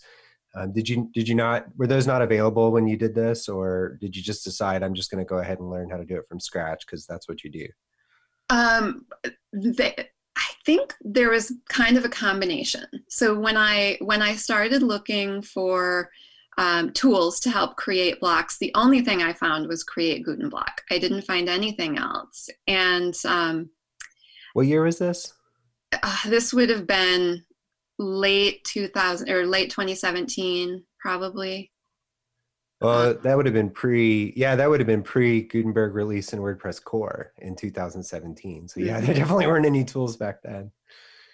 Um, 0.56 0.71
did 0.71 0.88
you 0.88 1.12
did 1.13 1.27
you 1.27 1.36
not 1.36 1.65
were 1.75 1.88
those 1.88 2.08
not 2.08 2.21
available 2.21 2.71
when 2.71 2.88
you 2.88 2.95
did 2.95 3.13
this, 3.13 3.49
or 3.49 3.97
did 3.99 4.15
you 4.15 4.23
just 4.23 4.45
decide 4.45 4.82
I'm 4.82 4.95
just 4.95 5.12
going 5.12 5.23
to 5.23 5.27
go 5.27 5.39
ahead 5.39 5.60
and 5.60 5.69
learn 5.69 5.89
how 5.89 5.97
to 5.97 6.06
do 6.06 6.15
it 6.15 6.27
from 6.30 6.39
scratch 6.39 6.86
because 6.86 7.06
that's 7.06 7.27
what 7.27 7.43
you 7.43 7.51
do? 7.51 7.67
Um, 8.49 9.05
they, 9.53 9.95
I 10.38 10.49
think 10.65 10.93
there 11.01 11.29
was 11.29 11.53
kind 11.69 11.97
of 11.97 12.05
a 12.05 12.10
combination. 12.10 12.86
So 13.10 13.38
when 13.38 13.57
I 13.57 13.97
when 14.01 14.21
I 14.21 14.36
started 14.36 14.83
looking 14.83 15.41
for 15.41 16.12
um, 16.57 16.91
tools 16.91 17.39
to 17.41 17.49
help 17.49 17.75
create 17.75 18.19
blocks, 18.19 18.57
the 18.57 18.71
only 18.75 19.01
thing 19.01 19.21
I 19.21 19.33
found 19.33 19.67
was 19.67 19.83
Create 19.83 20.23
Guten 20.23 20.49
Block. 20.49 20.81
I 20.89 20.97
didn't 20.97 21.25
find 21.25 21.49
anything 21.49 21.97
else. 21.97 22.49
And 22.67 23.15
um, 23.25 23.69
what 24.53 24.67
year 24.67 24.83
was 24.83 24.97
this? 24.97 25.33
Uh, 25.91 26.17
this 26.25 26.53
would 26.53 26.69
have 26.69 26.88
been 26.88 27.43
late 27.99 28.63
2000 28.65 29.29
or 29.29 29.45
late 29.45 29.69
2017, 29.69 30.83
probably. 30.99 31.71
Well, 32.80 33.16
that 33.16 33.36
would 33.36 33.48
have 33.48 33.56
been 33.56 33.72
pre, 33.72 34.34
yeah, 34.36 34.56
that 34.56 34.70
would 34.70 34.80
have 34.80 34.88
been 34.88 35.02
pre 35.02 35.42
Gutenberg 35.42 35.96
release 35.96 36.32
in 36.34 36.40
WordPress 36.40 36.84
core 36.84 37.34
in 37.40 37.56
2017. 37.56 38.68
So 38.68 38.80
yeah, 38.80 39.00
there 39.00 39.02
mm-hmm. 39.02 39.20
definitely 39.20 39.48
weren't 39.48 39.66
any 39.66 39.84
tools 39.84 40.16
back 40.16 40.44
then. 40.44 40.72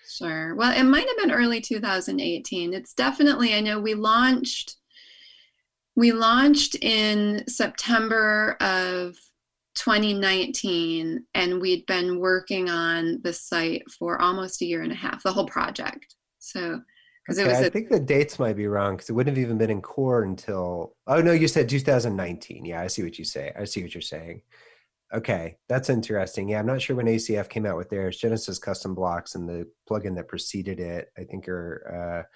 Sure. 0.09 0.55
Well, 0.55 0.77
it 0.77 0.83
might 0.83 1.07
have 1.07 1.17
been 1.17 1.31
early 1.31 1.59
2018. 1.59 2.73
It's 2.73 2.93
definitely, 2.93 3.53
I 3.53 3.59
know 3.61 3.79
we 3.79 3.93
launched, 3.93 4.75
we 5.95 6.11
launched 6.11 6.75
in 6.81 7.45
September 7.47 8.55
of 8.61 9.15
2019, 9.75 11.25
and 11.33 11.61
we'd 11.61 11.85
been 11.87 12.19
working 12.19 12.69
on 12.69 13.19
the 13.23 13.33
site 13.33 13.83
for 13.91 14.21
almost 14.21 14.61
a 14.61 14.65
year 14.65 14.81
and 14.81 14.91
a 14.91 14.95
half, 14.95 15.23
the 15.23 15.33
whole 15.33 15.47
project. 15.47 16.15
So 16.39 16.81
because 17.25 17.39
okay, 17.39 17.47
it 17.47 17.51
was. 17.51 17.61
A, 17.61 17.65
I 17.67 17.69
think 17.69 17.89
the 17.89 17.99
dates 17.99 18.39
might 18.39 18.55
be 18.55 18.67
wrong 18.67 18.95
because 18.95 19.09
it 19.09 19.13
wouldn't 19.13 19.37
have 19.37 19.43
even 19.43 19.57
been 19.57 19.69
in 19.69 19.81
core 19.81 20.23
until. 20.23 20.95
Oh 21.07 21.21
no, 21.21 21.31
you 21.31 21.47
said 21.47 21.69
2019. 21.69 22.65
Yeah, 22.65 22.81
I 22.81 22.87
see 22.87 23.03
what 23.03 23.17
you 23.17 23.25
say. 23.25 23.53
I 23.57 23.65
see 23.65 23.81
what 23.81 23.93
you're 23.93 24.01
saying. 24.01 24.41
Okay, 25.13 25.57
that's 25.69 25.89
interesting. 25.89 26.49
Yeah, 26.49 26.59
I'm 26.59 26.65
not 26.65 26.81
sure 26.81 26.95
when 26.95 27.05
ACF 27.05 27.47
came 27.47 27.65
out 27.65 27.77
with 27.77 27.89
theirs. 27.89 28.17
Genesis 28.17 28.57
Custom 28.57 28.95
Blocks 28.95 29.35
and 29.35 29.47
the 29.47 29.69
plugin 29.89 30.15
that 30.15 30.27
preceded 30.27 30.79
it, 30.79 31.11
I 31.17 31.23
think, 31.23 31.47
are 31.47 32.27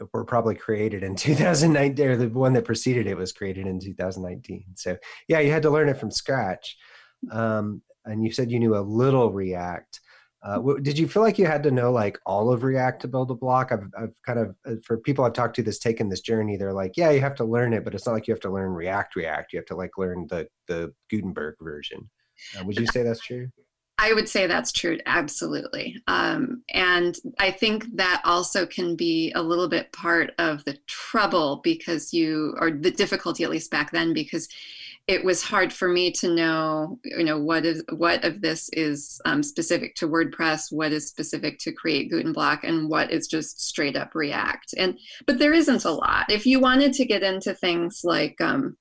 uh, 0.00 0.06
were 0.12 0.24
probably 0.24 0.54
created 0.54 1.02
in 1.02 1.14
2019. 1.16 2.06
Or 2.06 2.16
the 2.16 2.28
one 2.28 2.54
that 2.54 2.64
preceded 2.64 3.06
it 3.06 3.16
was 3.16 3.32
created 3.32 3.66
in 3.66 3.78
2019. 3.78 4.64
So 4.74 4.96
yeah, 5.28 5.40
you 5.40 5.50
had 5.50 5.62
to 5.62 5.70
learn 5.70 5.88
it 5.88 5.98
from 5.98 6.10
scratch. 6.10 6.76
Um, 7.30 7.82
and 8.04 8.24
you 8.24 8.32
said 8.32 8.50
you 8.50 8.58
knew 8.58 8.76
a 8.76 8.80
little 8.80 9.32
React. 9.32 10.00
Uh, 10.44 10.60
did 10.82 10.98
you 10.98 11.08
feel 11.08 11.22
like 11.22 11.38
you 11.38 11.46
had 11.46 11.62
to 11.62 11.70
know 11.70 11.90
like 11.90 12.18
all 12.26 12.52
of 12.52 12.64
React 12.64 13.00
to 13.02 13.08
build 13.08 13.30
a 13.30 13.34
block? 13.34 13.72
I've, 13.72 13.88
I've 13.98 14.14
kind 14.26 14.38
of 14.38 14.54
uh, 14.66 14.74
for 14.84 14.98
people 14.98 15.24
I've 15.24 15.32
talked 15.32 15.56
to 15.56 15.62
that's 15.62 15.78
taken 15.78 16.10
this 16.10 16.20
journey, 16.20 16.56
they're 16.58 16.74
like, 16.74 16.96
yeah, 16.96 17.10
you 17.10 17.20
have 17.20 17.34
to 17.36 17.44
learn 17.44 17.72
it, 17.72 17.82
but 17.82 17.94
it's 17.94 18.04
not 18.04 18.12
like 18.12 18.28
you 18.28 18.34
have 18.34 18.42
to 18.42 18.50
learn 18.50 18.72
React 18.72 19.16
React. 19.16 19.52
You 19.54 19.58
have 19.60 19.66
to 19.66 19.76
like 19.76 19.96
learn 19.96 20.26
the 20.28 20.46
the 20.68 20.92
Gutenberg 21.10 21.56
version. 21.60 22.10
Uh, 22.58 22.64
would 22.64 22.78
you 22.78 22.86
say 22.86 23.02
that's 23.02 23.20
true? 23.20 23.48
I 23.96 24.12
would 24.12 24.28
say 24.28 24.46
that's 24.46 24.72
true, 24.72 24.98
absolutely. 25.06 26.02
Um, 26.08 26.64
and 26.72 27.16
I 27.38 27.52
think 27.52 27.96
that 27.96 28.20
also 28.24 28.66
can 28.66 28.96
be 28.96 29.32
a 29.36 29.42
little 29.42 29.68
bit 29.68 29.92
part 29.92 30.32
of 30.38 30.64
the 30.64 30.76
trouble 30.88 31.60
because 31.62 32.12
you, 32.12 32.56
or 32.58 32.72
the 32.72 32.90
difficulty 32.90 33.44
at 33.44 33.50
least 33.50 33.70
back 33.70 33.92
then, 33.92 34.12
because 34.12 34.48
it 35.06 35.22
was 35.22 35.42
hard 35.42 35.72
for 35.72 35.88
me 35.88 36.10
to 36.10 36.34
know 36.34 36.98
you 37.04 37.24
know 37.24 37.38
what 37.38 37.66
is 37.66 37.84
what 37.92 38.24
of 38.24 38.40
this 38.40 38.70
is 38.72 39.20
um, 39.26 39.42
specific 39.42 39.94
to 39.94 40.08
wordpress 40.08 40.72
what 40.72 40.92
is 40.92 41.08
specific 41.08 41.58
to 41.58 41.72
create 41.72 42.10
guten 42.10 42.32
block 42.32 42.64
and 42.64 42.88
what 42.88 43.10
is 43.10 43.26
just 43.26 43.60
straight 43.60 43.96
up 43.96 44.14
react. 44.14 44.74
And 44.76 44.98
but 45.26 45.38
there 45.38 45.52
isn't 45.52 45.84
a 45.84 45.90
lot. 45.90 46.30
If 46.30 46.46
you 46.46 46.60
wanted 46.60 46.92
to 46.94 47.04
get 47.04 47.22
into 47.22 47.54
things 47.54 48.00
like 48.04 48.40
um, 48.40 48.76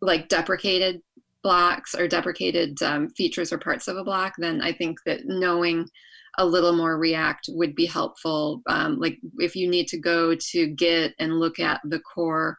like 0.00 0.28
deprecated 0.28 1.00
blocks 1.42 1.94
or 1.94 2.08
deprecated 2.08 2.82
um, 2.82 3.08
features 3.10 3.52
or 3.52 3.58
parts 3.58 3.88
of 3.88 3.96
a 3.96 4.04
block 4.04 4.32
then 4.38 4.62
i 4.62 4.70
think 4.72 4.96
that 5.04 5.22
knowing 5.24 5.84
a 6.38 6.46
little 6.46 6.72
more 6.72 6.98
react 6.98 7.48
would 7.48 7.74
be 7.74 7.86
helpful. 7.86 8.62
Um, 8.66 8.98
like 8.98 9.18
if 9.38 9.54
you 9.54 9.68
need 9.68 9.88
to 9.88 9.98
go 9.98 10.34
to 10.34 10.66
git 10.66 11.14
and 11.18 11.38
look 11.38 11.58
at 11.58 11.80
the 11.84 12.00
core 12.00 12.58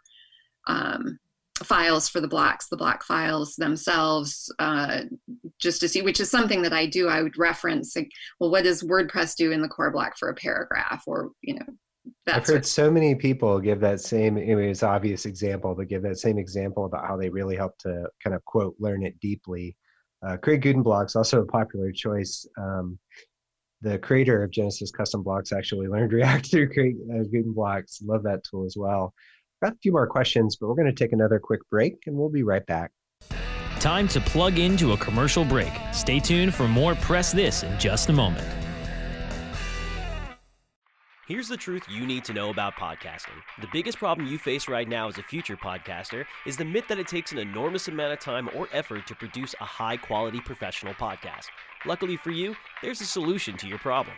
um, 0.67 1.19
files 1.63 2.09
for 2.09 2.21
the 2.21 2.27
blocks, 2.27 2.67
the 2.67 2.77
block 2.77 3.03
files 3.03 3.55
themselves, 3.55 4.53
uh, 4.59 5.01
just 5.59 5.79
to 5.81 5.87
see, 5.87 6.01
which 6.01 6.19
is 6.19 6.29
something 6.29 6.61
that 6.61 6.73
I 6.73 6.85
do. 6.85 7.07
I 7.07 7.21
would 7.21 7.37
reference, 7.37 7.95
like, 7.95 8.09
well, 8.39 8.51
what 8.51 8.63
does 8.63 8.83
WordPress 8.83 9.35
do 9.35 9.51
in 9.51 9.61
the 9.61 9.67
core 9.67 9.91
block 9.91 10.17
for 10.17 10.29
a 10.29 10.35
paragraph, 10.35 11.03
or 11.07 11.31
you 11.41 11.55
know, 11.55 11.65
I've 12.27 12.45
heard 12.45 12.65
so 12.65 12.89
many 12.89 13.15
people 13.15 13.59
give 13.59 13.79
that 13.81 13.99
same, 14.01 14.37
I 14.37 14.41
mean, 14.41 14.69
it's 14.69 14.83
obvious 14.83 15.25
example, 15.25 15.75
but 15.75 15.87
give 15.87 16.03
that 16.03 16.17
same 16.17 16.37
example 16.37 16.85
about 16.85 17.05
how 17.05 17.17
they 17.17 17.29
really 17.29 17.55
help 17.55 17.77
to 17.79 18.07
kind 18.23 18.35
of 18.35 18.43
quote 18.45 18.75
learn 18.79 19.05
it 19.05 19.19
deeply. 19.19 19.75
Uh, 20.25 20.37
Create 20.37 20.61
Guten 20.61 20.83
Blocks 20.83 21.15
also 21.15 21.41
a 21.41 21.45
popular 21.45 21.91
choice. 21.91 22.47
Um, 22.57 22.97
the 23.81 23.99
creator 23.99 24.43
of 24.43 24.51
Genesis 24.51 24.91
Custom 24.91 25.21
Blocks 25.21 25.51
actually 25.51 25.87
learned 25.89 26.13
React 26.13 26.49
through 26.49 26.73
Create 26.73 26.95
uh, 27.13 27.23
Guten 27.23 27.53
Blocks. 27.53 28.01
Love 28.01 28.23
that 28.23 28.41
tool 28.49 28.65
as 28.65 28.75
well. 28.77 29.13
Got 29.63 29.75
a 29.75 29.77
few 29.77 29.93
more 29.93 30.07
questions, 30.07 30.57
but 30.57 30.67
we're 30.67 30.75
going 30.75 30.93
to 30.93 30.93
take 30.93 31.13
another 31.13 31.39
quick 31.39 31.61
break 31.69 31.95
and 32.05 32.17
we'll 32.17 32.27
be 32.27 32.43
right 32.43 32.65
back. 32.65 32.91
Time 33.79 34.09
to 34.09 34.19
plug 34.19 34.59
into 34.59 34.91
a 34.91 34.97
commercial 34.97 35.45
break. 35.45 35.71
Stay 35.93 36.19
tuned 36.19 36.53
for 36.53 36.67
more 36.67 36.95
Press 36.95 37.31
This 37.31 37.63
in 37.63 37.79
just 37.79 38.09
a 38.09 38.13
moment. 38.13 38.45
Here's 41.29 41.47
the 41.47 41.55
truth 41.55 41.83
you 41.89 42.05
need 42.05 42.25
to 42.25 42.33
know 42.33 42.49
about 42.49 42.73
podcasting. 42.73 43.39
The 43.61 43.69
biggest 43.71 43.99
problem 43.99 44.27
you 44.27 44.37
face 44.37 44.67
right 44.67 44.89
now 44.89 45.07
as 45.07 45.17
a 45.17 45.23
future 45.23 45.55
podcaster 45.55 46.25
is 46.45 46.57
the 46.57 46.65
myth 46.65 46.89
that 46.89 46.99
it 46.99 47.07
takes 47.07 47.31
an 47.31 47.37
enormous 47.37 47.87
amount 47.87 48.11
of 48.11 48.19
time 48.19 48.49
or 48.53 48.67
effort 48.73 49.07
to 49.07 49.15
produce 49.15 49.55
a 49.61 49.65
high 49.65 49.95
quality 49.95 50.41
professional 50.41 50.93
podcast. 50.95 51.45
Luckily 51.85 52.17
for 52.17 52.31
you, 52.31 52.53
there's 52.81 52.99
a 52.99 53.05
solution 53.05 53.55
to 53.55 53.67
your 53.69 53.79
problem. 53.79 54.17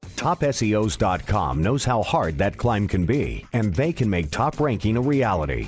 TopSEOs.com 0.21 1.63
knows 1.63 1.83
how 1.83 2.03
hard 2.03 2.37
that 2.37 2.55
climb 2.55 2.87
can 2.87 3.07
be, 3.07 3.43
and 3.53 3.73
they 3.73 3.91
can 3.91 4.07
make 4.07 4.29
top 4.29 4.59
ranking 4.59 4.95
a 4.95 5.01
reality. 5.01 5.67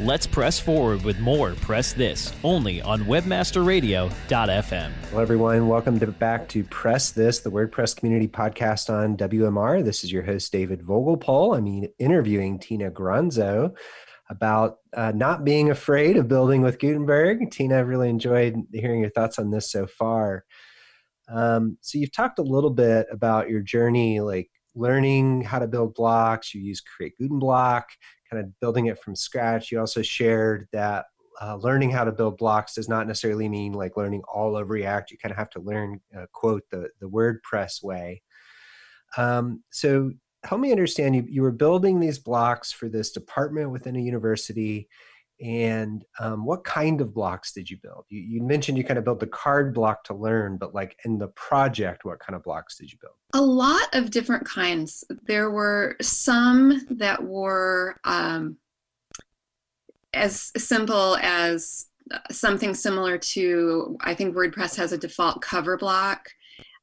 Let's 0.00 0.26
press 0.26 0.58
forward 0.58 1.04
with 1.04 1.20
more 1.20 1.52
Press 1.52 1.92
This 1.92 2.32
only 2.42 2.80
on 2.80 3.04
webmasterradio.fm. 3.04 4.90
Hello, 5.10 5.20
everyone. 5.20 5.68
Welcome 5.68 6.00
to, 6.00 6.06
back 6.06 6.48
to 6.48 6.64
Press 6.64 7.10
This, 7.10 7.40
the 7.40 7.50
WordPress 7.50 7.94
community 7.94 8.26
podcast 8.26 8.88
on 8.88 9.18
WMR. 9.18 9.84
This 9.84 10.02
is 10.02 10.10
your 10.10 10.22
host, 10.22 10.50
David 10.50 10.80
Vogelpohl. 10.80 11.58
I'm 11.58 11.86
interviewing 11.98 12.58
Tina 12.58 12.90
Gronzo 12.90 13.76
about 14.30 14.78
uh, 14.96 15.12
not 15.14 15.44
being 15.44 15.70
afraid 15.70 16.16
of 16.16 16.26
building 16.26 16.62
with 16.62 16.78
Gutenberg. 16.78 17.50
Tina, 17.50 17.80
I've 17.80 17.88
really 17.88 18.08
enjoyed 18.08 18.56
hearing 18.72 19.02
your 19.02 19.10
thoughts 19.10 19.38
on 19.38 19.50
this 19.50 19.70
so 19.70 19.86
far. 19.86 20.46
Um, 21.28 21.76
so, 21.82 21.98
you've 21.98 22.12
talked 22.12 22.38
a 22.38 22.42
little 22.42 22.70
bit 22.70 23.08
about 23.12 23.50
your 23.50 23.60
journey, 23.60 24.20
like 24.20 24.48
learning 24.74 25.42
how 25.42 25.58
to 25.58 25.68
build 25.68 25.94
blocks. 25.94 26.54
You 26.54 26.62
use 26.62 26.80
Create 26.80 27.12
Guten 27.18 27.38
Block, 27.38 27.90
kind 28.32 28.44
of 28.44 28.60
building 28.60 28.86
it 28.86 28.98
from 28.98 29.14
scratch. 29.14 29.70
You 29.70 29.78
also 29.78 30.00
shared 30.00 30.68
that 30.72 31.06
uh, 31.40 31.56
learning 31.56 31.90
how 31.90 32.04
to 32.04 32.12
build 32.12 32.38
blocks 32.38 32.74
does 32.74 32.88
not 32.88 33.06
necessarily 33.06 33.48
mean 33.48 33.72
like 33.72 33.96
learning 33.96 34.22
all 34.32 34.56
of 34.56 34.70
React. 34.70 35.10
You 35.10 35.18
kind 35.18 35.32
of 35.32 35.38
have 35.38 35.50
to 35.50 35.60
learn, 35.60 36.00
uh, 36.16 36.26
quote, 36.32 36.62
the, 36.70 36.88
the 37.00 37.08
WordPress 37.08 37.82
way. 37.82 38.22
Um, 39.16 39.62
so 39.70 40.12
help 40.44 40.60
me 40.60 40.72
understand 40.72 41.14
you, 41.14 41.24
you 41.28 41.42
were 41.42 41.52
building 41.52 42.00
these 42.00 42.18
blocks 42.18 42.72
for 42.72 42.88
this 42.88 43.12
department 43.12 43.70
within 43.70 43.96
a 43.96 44.00
university 44.00 44.88
and 45.42 46.04
um, 46.20 46.44
what 46.44 46.62
kind 46.64 47.00
of 47.00 47.12
blocks 47.12 47.52
did 47.52 47.68
you 47.68 47.76
build? 47.82 48.04
You, 48.08 48.20
you, 48.20 48.42
mentioned 48.42 48.78
you 48.78 48.84
kind 48.84 48.98
of 48.98 49.04
built 49.04 49.20
the 49.20 49.26
card 49.26 49.74
block 49.74 50.04
to 50.04 50.14
learn 50.14 50.56
but 50.56 50.74
like 50.74 50.96
in 51.04 51.18
the 51.18 51.28
project 51.28 52.04
what 52.04 52.20
kind 52.20 52.36
of 52.36 52.44
blocks 52.44 52.78
did 52.78 52.92
you 52.92 52.98
build? 53.00 53.14
A 53.34 53.40
lot 53.40 53.88
of 53.92 54.10
different 54.10 54.46
kinds. 54.46 55.04
There 55.26 55.50
were 55.50 55.96
some 56.00 56.82
that 56.90 57.22
were 57.22 57.96
um, 58.04 58.56
as 60.14 60.52
simple 60.56 61.16
as 61.20 61.86
uh, 62.10 62.18
something 62.30 62.74
similar 62.74 63.16
to 63.16 63.96
i 64.00 64.12
think 64.12 64.34
wordpress 64.34 64.76
has 64.76 64.92
a 64.92 64.98
default 64.98 65.40
cover 65.40 65.76
block 65.76 66.28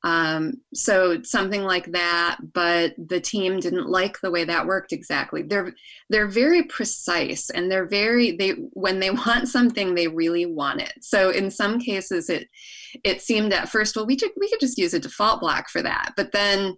um, 0.04 0.54
so 0.74 1.22
something 1.24 1.64
like 1.64 1.92
that, 1.92 2.38
but 2.54 2.94
the 2.98 3.20
team 3.20 3.60
didn't 3.60 3.90
like 3.90 4.22
the 4.22 4.32
way 4.32 4.46
that 4.46 4.66
worked 4.66 4.94
exactly. 4.94 5.42
They're 5.42 5.74
they're 6.10 6.28
very 6.28 6.64
precise 6.64 7.50
and 7.50 7.70
they're 7.70 7.88
very 7.88 8.32
they 8.32 8.52
when 8.74 9.00
they 9.00 9.10
want 9.26 9.50
something 9.50 9.94
they 9.96 10.08
really 10.08 10.46
want 10.46 10.82
it. 10.82 10.94
So 11.02 11.32
in 11.32 11.52
some 11.52 11.80
cases 11.80 12.30
it 12.30 12.48
it 13.04 13.22
seemed 13.22 13.54
at 13.54 13.70
first 13.70 13.96
well 13.96 14.06
we 14.06 14.16
could 14.16 14.32
we 14.40 14.50
could 14.50 14.62
just 14.62 14.78
use 14.78 14.94
a 14.94 15.00
default 15.00 15.42
block 15.42 15.70
for 15.70 15.82
that, 15.82 16.14
but 16.16 16.32
then 16.32 16.78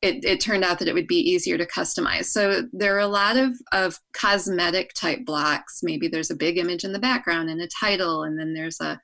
it, 0.00 0.22
it 0.22 0.40
turned 0.40 0.64
out 0.64 0.78
that 0.78 0.88
it 0.88 0.94
would 0.94 1.06
be 1.06 1.30
easier 1.30 1.56
to 1.56 1.66
customize. 1.66 2.26
So 2.26 2.68
there 2.74 2.94
are 2.94 3.00
a 3.00 3.06
lot 3.06 3.38
of, 3.38 3.56
of 3.72 3.98
cosmetic 4.12 4.92
type 4.92 5.24
blocks. 5.24 5.80
Maybe 5.82 6.08
there's 6.08 6.30
a 6.30 6.36
big 6.36 6.58
image 6.58 6.84
in 6.84 6.92
the 6.92 6.98
background 6.98 7.48
and 7.48 7.62
a 7.62 7.68
title, 7.80 8.24
and 8.24 8.38
then 8.38 8.52
there's 8.52 8.82
a 8.82 9.00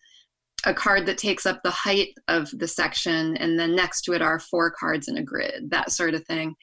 a 0.66 0.74
card 0.74 1.06
that 1.06 1.18
takes 1.18 1.46
up 1.46 1.62
the 1.62 1.70
height 1.70 2.14
of 2.28 2.50
the 2.58 2.68
section, 2.68 3.36
and 3.38 3.58
then 3.58 3.74
next 3.74 4.02
to 4.02 4.12
it 4.12 4.22
are 4.22 4.38
four 4.38 4.70
cards 4.70 5.08
in 5.08 5.16
a 5.16 5.22
grid, 5.22 5.70
that 5.70 5.90
sort 5.90 6.14
of 6.14 6.24
thing. 6.26 6.54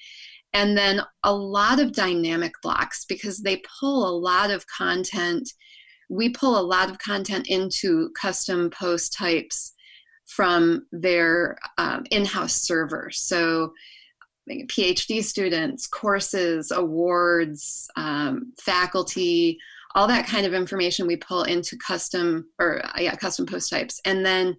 And 0.54 0.78
then 0.78 1.02
a 1.24 1.34
lot 1.34 1.80
of 1.80 1.94
dynamic 1.94 2.54
blocks 2.62 3.06
because 3.06 3.40
they 3.40 3.62
pull 3.80 4.08
a 4.08 4.18
lot 4.18 4.50
of 4.50 4.66
content. 4.68 5.50
We 6.10 6.30
pull 6.30 6.60
a 6.60 6.62
lot 6.62 6.90
of 6.90 7.00
content 7.00 7.48
into 7.48 8.10
custom 8.20 8.70
post 8.70 9.14
types 9.14 9.74
from 10.26 10.86
their 10.92 11.58
um, 11.78 12.06
in 12.12 12.26
house 12.26 12.62
server. 12.62 13.10
So, 13.12 13.74
PhD 14.50 15.22
students, 15.22 15.88
courses, 15.88 16.72
awards, 16.72 17.90
um, 17.98 18.54
faculty, 18.62 19.58
all 19.98 20.08
that 20.08 20.28
kind 20.28 20.46
of 20.46 20.54
information 20.54 21.08
we 21.08 21.18
pull 21.18 21.44
into 21.44 21.76
custom 21.76 22.48
or 22.60 22.86
uh, 22.86 23.00
yeah 23.00 23.16
custom 23.16 23.48
post 23.48 23.72
types 23.72 24.00
and 24.06 24.24
then 24.24 24.56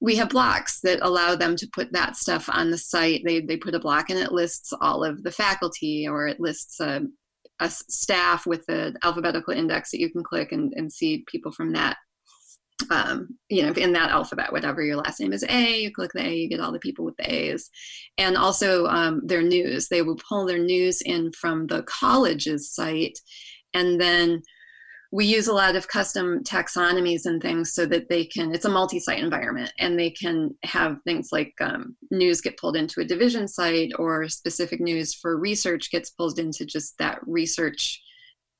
we 0.00 0.16
have 0.16 0.28
blocks 0.28 0.80
that 0.80 0.98
allow 1.00 1.36
them 1.36 1.54
to 1.54 1.68
put 1.72 1.92
that 1.92 2.16
stuff 2.16 2.50
on 2.52 2.70
the 2.70 2.76
site 2.76 3.22
they, 3.24 3.40
they 3.40 3.56
put 3.56 3.74
a 3.74 3.78
block 3.78 4.10
and 4.10 4.18
it 4.18 4.32
lists 4.32 4.72
all 4.80 5.04
of 5.04 5.22
the 5.22 5.30
faculty 5.30 6.08
or 6.08 6.26
it 6.26 6.40
lists 6.40 6.80
a, 6.80 7.02
a 7.60 7.70
staff 7.70 8.46
with 8.46 8.66
the 8.66 8.92
alphabetical 9.04 9.54
index 9.54 9.92
that 9.92 10.00
you 10.00 10.10
can 10.10 10.24
click 10.24 10.50
and, 10.50 10.74
and 10.74 10.92
see 10.92 11.24
people 11.28 11.52
from 11.52 11.72
that 11.72 11.96
um, 12.90 13.28
you 13.48 13.62
know, 13.62 13.72
in 13.74 13.92
that 13.92 14.10
alphabet, 14.10 14.52
whatever 14.52 14.82
your 14.82 14.96
last 14.96 15.20
name 15.20 15.32
is 15.32 15.44
A, 15.48 15.80
you 15.80 15.92
click 15.92 16.10
the 16.12 16.26
A, 16.26 16.34
you 16.34 16.48
get 16.48 16.58
all 16.58 16.72
the 16.72 16.80
people 16.80 17.04
with 17.04 17.16
the 17.16 17.32
A's. 17.32 17.70
And 18.18 18.36
also 18.36 18.86
um, 18.86 19.22
their 19.24 19.42
news. 19.42 19.88
They 19.88 20.02
will 20.02 20.16
pull 20.16 20.44
their 20.44 20.58
news 20.58 21.00
in 21.00 21.30
from 21.32 21.68
the 21.68 21.84
college's 21.84 22.70
site 22.70 23.16
and 23.74 24.00
then 24.00 24.42
we 25.14 25.24
use 25.24 25.46
a 25.46 25.52
lot 25.52 25.76
of 25.76 25.86
custom 25.86 26.42
taxonomies 26.42 27.24
and 27.24 27.40
things 27.40 27.72
so 27.72 27.86
that 27.86 28.08
they 28.08 28.24
can 28.24 28.52
it's 28.52 28.64
a 28.64 28.68
multi-site 28.68 29.22
environment 29.22 29.72
and 29.78 29.96
they 29.96 30.10
can 30.10 30.52
have 30.64 30.98
things 31.04 31.28
like 31.30 31.54
um, 31.60 31.94
news 32.10 32.40
get 32.40 32.58
pulled 32.58 32.74
into 32.74 33.00
a 33.00 33.04
division 33.04 33.46
site 33.46 33.92
or 33.96 34.28
specific 34.28 34.80
news 34.80 35.14
for 35.14 35.38
research 35.38 35.92
gets 35.92 36.10
pulled 36.10 36.40
into 36.40 36.66
just 36.66 36.98
that 36.98 37.20
research 37.28 38.02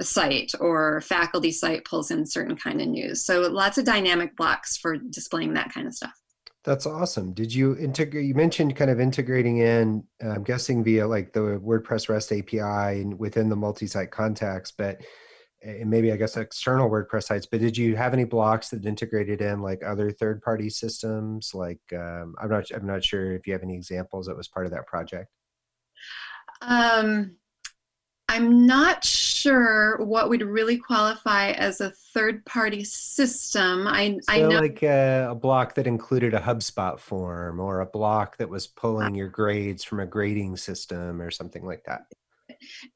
site 0.01 0.53
or 0.61 1.01
faculty 1.01 1.51
site 1.51 1.85
pulls 1.85 2.13
in 2.13 2.25
certain 2.25 2.57
kind 2.57 2.81
of 2.81 2.87
news. 2.87 3.25
So 3.25 3.41
lots 3.41 3.77
of 3.79 3.85
dynamic 3.85 4.37
blocks 4.37 4.77
for 4.77 4.97
displaying 4.97 5.55
that 5.55 5.73
kind 5.73 5.89
of 5.89 5.95
stuff. 5.95 6.15
That's 6.63 6.87
awesome. 6.87 7.33
Did 7.33 7.53
you 7.53 7.77
integrate 7.77 8.27
you 8.27 8.35
mentioned 8.35 8.77
kind 8.77 8.91
of 8.93 9.01
integrating 9.01 9.59
in 9.59 10.05
i'm 10.23 10.45
guessing 10.45 10.85
via 10.85 11.07
like 11.07 11.33
the 11.33 11.41
wordpress 11.41 12.09
rest 12.09 12.31
api 12.31 12.61
and 12.61 13.19
within 13.19 13.49
the 13.49 13.57
multi-site 13.57 14.13
context 14.13 14.75
but 14.79 15.01
and 15.65 15.89
maybe 15.89 16.13
I 16.13 16.17
guess 16.17 16.37
external 16.37 16.91
WordPress 16.91 17.25
sites, 17.25 17.47
but 17.47 17.61
did 17.61 17.77
you 17.77 17.97
have 17.97 18.13
any 18.13 18.25
blocks 18.25 18.69
that 18.71 18.85
integrated 18.85 19.41
in 19.41 19.63
like 19.63 19.83
other 19.85 20.11
third 20.11 20.43
party 20.43 20.69
systems? 20.69 21.55
Like 21.55 21.81
um, 21.93 22.35
I'm 22.41 22.51
not 22.51 22.67
I'm 22.75 22.87
not 22.87 23.03
sure 23.03 23.33
if 23.33 23.47
you 23.47 23.55
have 23.55 23.63
any 23.63 23.75
examples 23.75 24.27
that 24.27 24.37
was 24.37 24.49
part 24.49 24.67
of 24.67 24.73
that 24.73 24.87
project. 24.87 25.31
Um, 26.61 27.37
I'm 28.29 28.67
not 28.67 29.05
sure 29.05 30.03
what 30.03 30.29
would 30.29 30.43
really 30.43 30.79
qualify 30.79 31.51
as 31.51 31.81
a 31.81 31.93
third 32.15 32.45
party 32.47 32.85
system. 32.85 33.87
I 33.87 34.19
so 34.23 34.33
I 34.33 34.41
know 34.41 34.61
like 34.61 34.83
a, 34.83 35.29
a, 35.31 35.35
block 35.35 35.75
that 35.75 35.87
included 35.87 36.35
a 36.35 36.41
HubSpot 36.41 36.99
form 36.99 37.61
or 37.61 37.81
a 37.81 37.87
block 37.87 38.39
that 38.39 38.49
was 38.49 38.67
pulling 38.67 39.15
your 39.15 39.29
grades 39.29 39.85
from 39.85 40.01
a 40.01 40.07
grading 40.07 40.57
system 40.57 41.21
or 41.21 41.31
something 41.31 41.65
like 41.65 41.85
that. 41.85 42.07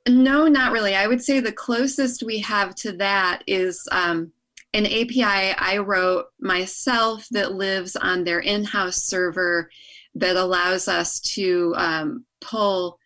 No, 0.09 0.47
not 0.47 0.73
really. 0.73 0.95
I 0.95 1.07
would 1.07 1.23
say 1.23 1.41
the 1.41 1.53
closest 1.53 2.23
we 2.23 2.39
have 2.41 2.75
to 2.77 2.93
that 2.93 3.43
is 3.47 3.87
um, 3.91 4.33
an 4.75 4.87
API 4.87 5.55
I 5.57 5.79
wrote 5.79 6.27
myself 6.41 7.27
that 7.31 7.53
lives 7.53 7.97
on 7.97 8.25
their 8.25 8.41
in 8.41 8.65
house 8.65 9.03
server 9.03 9.71
that 10.15 10.37
allows 10.37 10.89
us 10.89 11.21
to 11.21 11.75
um, 11.77 12.25
pull 12.41 12.99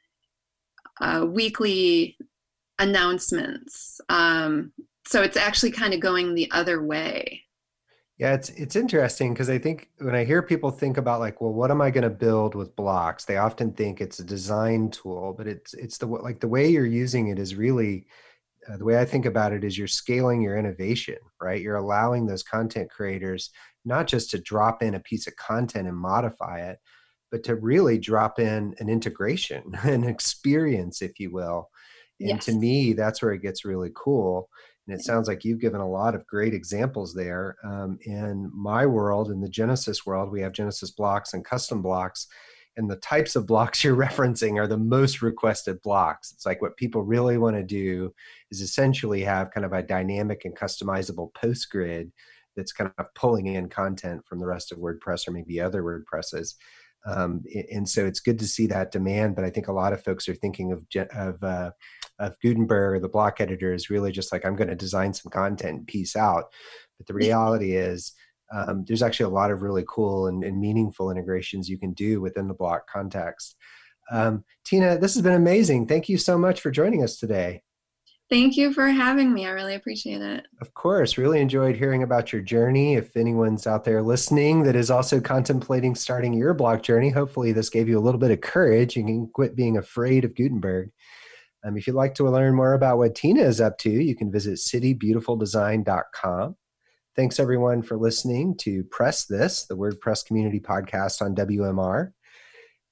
uh, 1.00 1.26
weekly 1.28 2.16
announcements. 2.78 4.00
Um, 4.08 4.72
so 5.06 5.22
it's 5.22 5.36
actually 5.36 5.72
kind 5.72 5.94
of 5.94 6.00
going 6.00 6.34
the 6.34 6.50
other 6.50 6.82
way. 6.82 7.42
Yeah, 8.22 8.34
it's 8.34 8.50
it's 8.50 8.76
interesting 8.76 9.34
because 9.34 9.50
I 9.50 9.58
think 9.58 9.88
when 9.98 10.14
I 10.14 10.22
hear 10.22 10.42
people 10.42 10.70
think 10.70 10.96
about 10.96 11.18
like, 11.18 11.40
well, 11.40 11.52
what 11.52 11.72
am 11.72 11.80
I 11.80 11.90
going 11.90 12.04
to 12.04 12.08
build 12.10 12.54
with 12.54 12.76
blocks? 12.76 13.24
They 13.24 13.38
often 13.38 13.72
think 13.72 14.00
it's 14.00 14.20
a 14.20 14.24
design 14.24 14.92
tool, 14.92 15.34
but 15.36 15.48
it's 15.48 15.74
it's 15.74 15.98
the 15.98 16.06
like 16.06 16.38
the 16.38 16.46
way 16.46 16.68
you're 16.68 16.86
using 16.86 17.30
it 17.30 17.40
is 17.40 17.56
really 17.56 18.06
uh, 18.70 18.76
the 18.76 18.84
way 18.84 19.00
I 19.00 19.04
think 19.04 19.26
about 19.26 19.52
it 19.52 19.64
is 19.64 19.76
you're 19.76 19.88
scaling 19.88 20.40
your 20.40 20.56
innovation, 20.56 21.16
right? 21.40 21.60
You're 21.60 21.74
allowing 21.74 22.24
those 22.24 22.44
content 22.44 22.92
creators 22.92 23.50
not 23.84 24.06
just 24.06 24.30
to 24.30 24.38
drop 24.38 24.84
in 24.84 24.94
a 24.94 25.00
piece 25.00 25.26
of 25.26 25.34
content 25.34 25.88
and 25.88 25.96
modify 25.96 26.60
it, 26.60 26.78
but 27.32 27.42
to 27.42 27.56
really 27.56 27.98
drop 27.98 28.38
in 28.38 28.76
an 28.78 28.88
integration, 28.88 29.64
an 29.82 30.04
experience, 30.04 31.02
if 31.02 31.18
you 31.18 31.32
will. 31.32 31.70
And 32.20 32.28
yes. 32.28 32.44
to 32.44 32.52
me, 32.52 32.92
that's 32.92 33.20
where 33.20 33.32
it 33.32 33.42
gets 33.42 33.64
really 33.64 33.90
cool 33.96 34.48
and 34.86 34.98
it 34.98 35.04
sounds 35.04 35.28
like 35.28 35.44
you've 35.44 35.60
given 35.60 35.80
a 35.80 35.88
lot 35.88 36.14
of 36.14 36.26
great 36.26 36.54
examples 36.54 37.14
there. 37.14 37.56
Um, 37.62 37.98
in 38.02 38.50
my 38.52 38.84
world, 38.84 39.30
in 39.30 39.40
the 39.40 39.48
Genesis 39.48 40.04
world, 40.04 40.30
we 40.32 40.40
have 40.40 40.52
Genesis 40.52 40.90
blocks 40.90 41.34
and 41.34 41.44
custom 41.44 41.82
blocks. 41.82 42.26
And 42.76 42.90
the 42.90 42.96
types 42.96 43.36
of 43.36 43.46
blocks 43.46 43.84
you're 43.84 43.96
referencing 43.96 44.58
are 44.58 44.66
the 44.66 44.78
most 44.78 45.22
requested 45.22 45.80
blocks. 45.82 46.32
It's 46.32 46.46
like 46.46 46.60
what 46.60 46.76
people 46.76 47.02
really 47.02 47.38
want 47.38 47.56
to 47.56 47.62
do 47.62 48.12
is 48.50 48.60
essentially 48.60 49.22
have 49.22 49.52
kind 49.52 49.64
of 49.64 49.72
a 49.72 49.82
dynamic 49.82 50.44
and 50.44 50.56
customizable 50.56 51.32
post 51.34 51.70
grid 51.70 52.10
that's 52.56 52.72
kind 52.72 52.90
of 52.98 53.06
pulling 53.14 53.46
in 53.46 53.68
content 53.68 54.26
from 54.26 54.40
the 54.40 54.46
rest 54.46 54.72
of 54.72 54.78
WordPress 54.78 55.28
or 55.28 55.30
maybe 55.30 55.60
other 55.60 55.82
WordPresses. 55.82 56.54
Um, 57.06 57.42
and 57.72 57.88
so 57.88 58.04
it's 58.06 58.20
good 58.20 58.38
to 58.38 58.46
see 58.46 58.66
that 58.68 58.92
demand. 58.92 59.36
But 59.36 59.44
I 59.44 59.50
think 59.50 59.68
a 59.68 59.72
lot 59.72 59.92
of 59.92 60.04
folks 60.04 60.28
are 60.28 60.34
thinking 60.34 60.72
of 60.72 60.84
of 61.14 61.42
uh, 61.42 61.70
of 62.18 62.38
Gutenberg 62.40 62.94
or 62.94 63.00
the 63.00 63.08
block 63.08 63.40
editor 63.40 63.72
is 63.72 63.90
really 63.90 64.12
just 64.12 64.32
like 64.32 64.44
I'm 64.44 64.56
going 64.56 64.68
to 64.68 64.76
design 64.76 65.12
some 65.12 65.30
content 65.30 65.78
and 65.78 65.86
piece 65.86 66.16
out. 66.16 66.52
But 66.98 67.06
the 67.06 67.14
reality 67.14 67.76
is 67.76 68.12
um, 68.52 68.84
there's 68.86 69.02
actually 69.02 69.30
a 69.30 69.34
lot 69.34 69.50
of 69.50 69.62
really 69.62 69.84
cool 69.88 70.26
and, 70.26 70.44
and, 70.44 70.60
meaningful 70.60 71.10
integrations 71.10 71.68
you 71.68 71.78
can 71.78 71.94
do 71.94 72.20
within 72.20 72.48
the 72.48 72.54
block 72.54 72.88
context. 72.88 73.56
Um, 74.10 74.44
Tina, 74.64 74.98
this 74.98 75.14
has 75.14 75.22
been 75.22 75.32
amazing. 75.32 75.86
Thank 75.86 76.08
you 76.08 76.18
so 76.18 76.36
much 76.36 76.60
for 76.60 76.70
joining 76.70 77.02
us 77.02 77.16
today. 77.16 77.62
Thank 78.28 78.56
you 78.56 78.72
for 78.72 78.88
having 78.88 79.32
me. 79.34 79.46
I 79.46 79.50
really 79.50 79.74
appreciate 79.74 80.22
it. 80.22 80.46
Of 80.62 80.72
course, 80.72 81.18
really 81.18 81.40
enjoyed 81.40 81.76
hearing 81.76 82.02
about 82.02 82.32
your 82.32 82.40
journey. 82.40 82.94
If 82.94 83.14
anyone's 83.14 83.66
out 83.66 83.84
there 83.84 84.02
listening 84.02 84.62
that 84.62 84.76
is 84.76 84.90
also 84.90 85.20
contemplating 85.20 85.94
starting 85.94 86.32
your 86.32 86.54
blog 86.54 86.82
journey, 86.82 87.10
hopefully 87.10 87.52
this 87.52 87.68
gave 87.68 87.90
you 87.90 87.98
a 87.98 88.00
little 88.00 88.18
bit 88.18 88.30
of 88.30 88.40
courage. 88.40 88.96
You 88.96 89.04
can 89.04 89.28
quit 89.28 89.54
being 89.54 89.76
afraid 89.76 90.24
of 90.24 90.34
Gutenberg. 90.34 90.90
Um, 91.64 91.76
if 91.76 91.86
you'd 91.86 91.94
like 91.94 92.14
to 92.16 92.28
learn 92.28 92.54
more 92.54 92.74
about 92.74 92.98
what 92.98 93.14
Tina 93.14 93.42
is 93.42 93.60
up 93.60 93.78
to, 93.78 93.90
you 93.90 94.16
can 94.16 94.32
visit 94.32 94.54
citybeautifuldesign.com. 94.54 96.56
Thanks 97.14 97.38
everyone 97.38 97.82
for 97.82 97.96
listening 97.96 98.56
to 98.58 98.84
Press 98.84 99.26
This, 99.26 99.66
the 99.66 99.76
WordPress 99.76 100.24
community 100.24 100.58
podcast 100.58 101.20
on 101.20 101.36
WMR. 101.36 102.12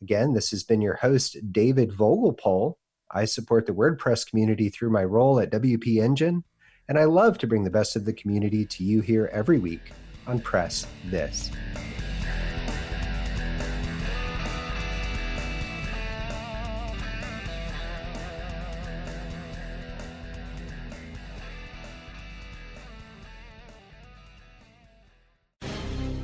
Again, 0.03 0.35
this 0.35 0.51
has 0.51 0.63
been 0.63 0.83
your 0.83 0.97
host, 0.97 1.39
David 1.51 1.91
Vogelpohl. 1.91 2.75
I 3.11 3.25
support 3.25 3.67
the 3.67 3.73
WordPress 3.73 4.29
community 4.29 4.69
through 4.69 4.91
my 4.91 5.05
role 5.05 5.41
at 5.41 5.51
WP 5.51 6.03
Engine, 6.03 6.45
and 6.89 6.99
I 6.99 7.05
love 7.05 7.39
to 7.39 7.47
bring 7.47 7.65
the 7.65 7.71
best 7.71 7.97
of 7.97 8.05
the 8.05 8.13
community 8.13 8.67
to 8.67 8.85
you 8.85 9.01
here 9.01 9.31
every 9.33 9.59
week 9.59 9.93
on 10.27 10.39
Press 10.39 10.87
This. 11.07 11.51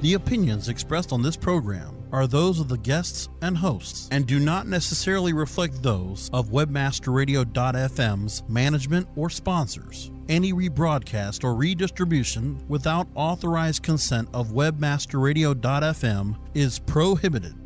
The 0.07 0.15
opinions 0.15 0.69
expressed 0.69 1.13
on 1.13 1.21
this 1.21 1.37
program 1.37 1.97
are 2.13 2.29
those 2.29 2.61
of 2.61 2.69
the 2.69 2.79
guests 2.79 3.29
and 3.43 3.59
hosts 3.59 4.09
and 4.13 4.25
do 4.25 4.39
not 4.39 4.69
necessarily 4.69 5.33
reflect 5.33 5.83
those 5.83 6.31
of 6.33 6.51
webmasterradio.fm's 6.51 8.45
management 8.49 9.09
or 9.17 9.29
sponsors. 9.29 10.13
Any 10.29 10.53
rebroadcast 10.53 11.43
or 11.43 11.57
redistribution 11.57 12.65
without 12.69 13.09
authorized 13.17 13.83
consent 13.83 14.29
of 14.33 14.53
webmasterradio.fm 14.53 16.37
is 16.55 16.79
prohibited. 16.79 17.66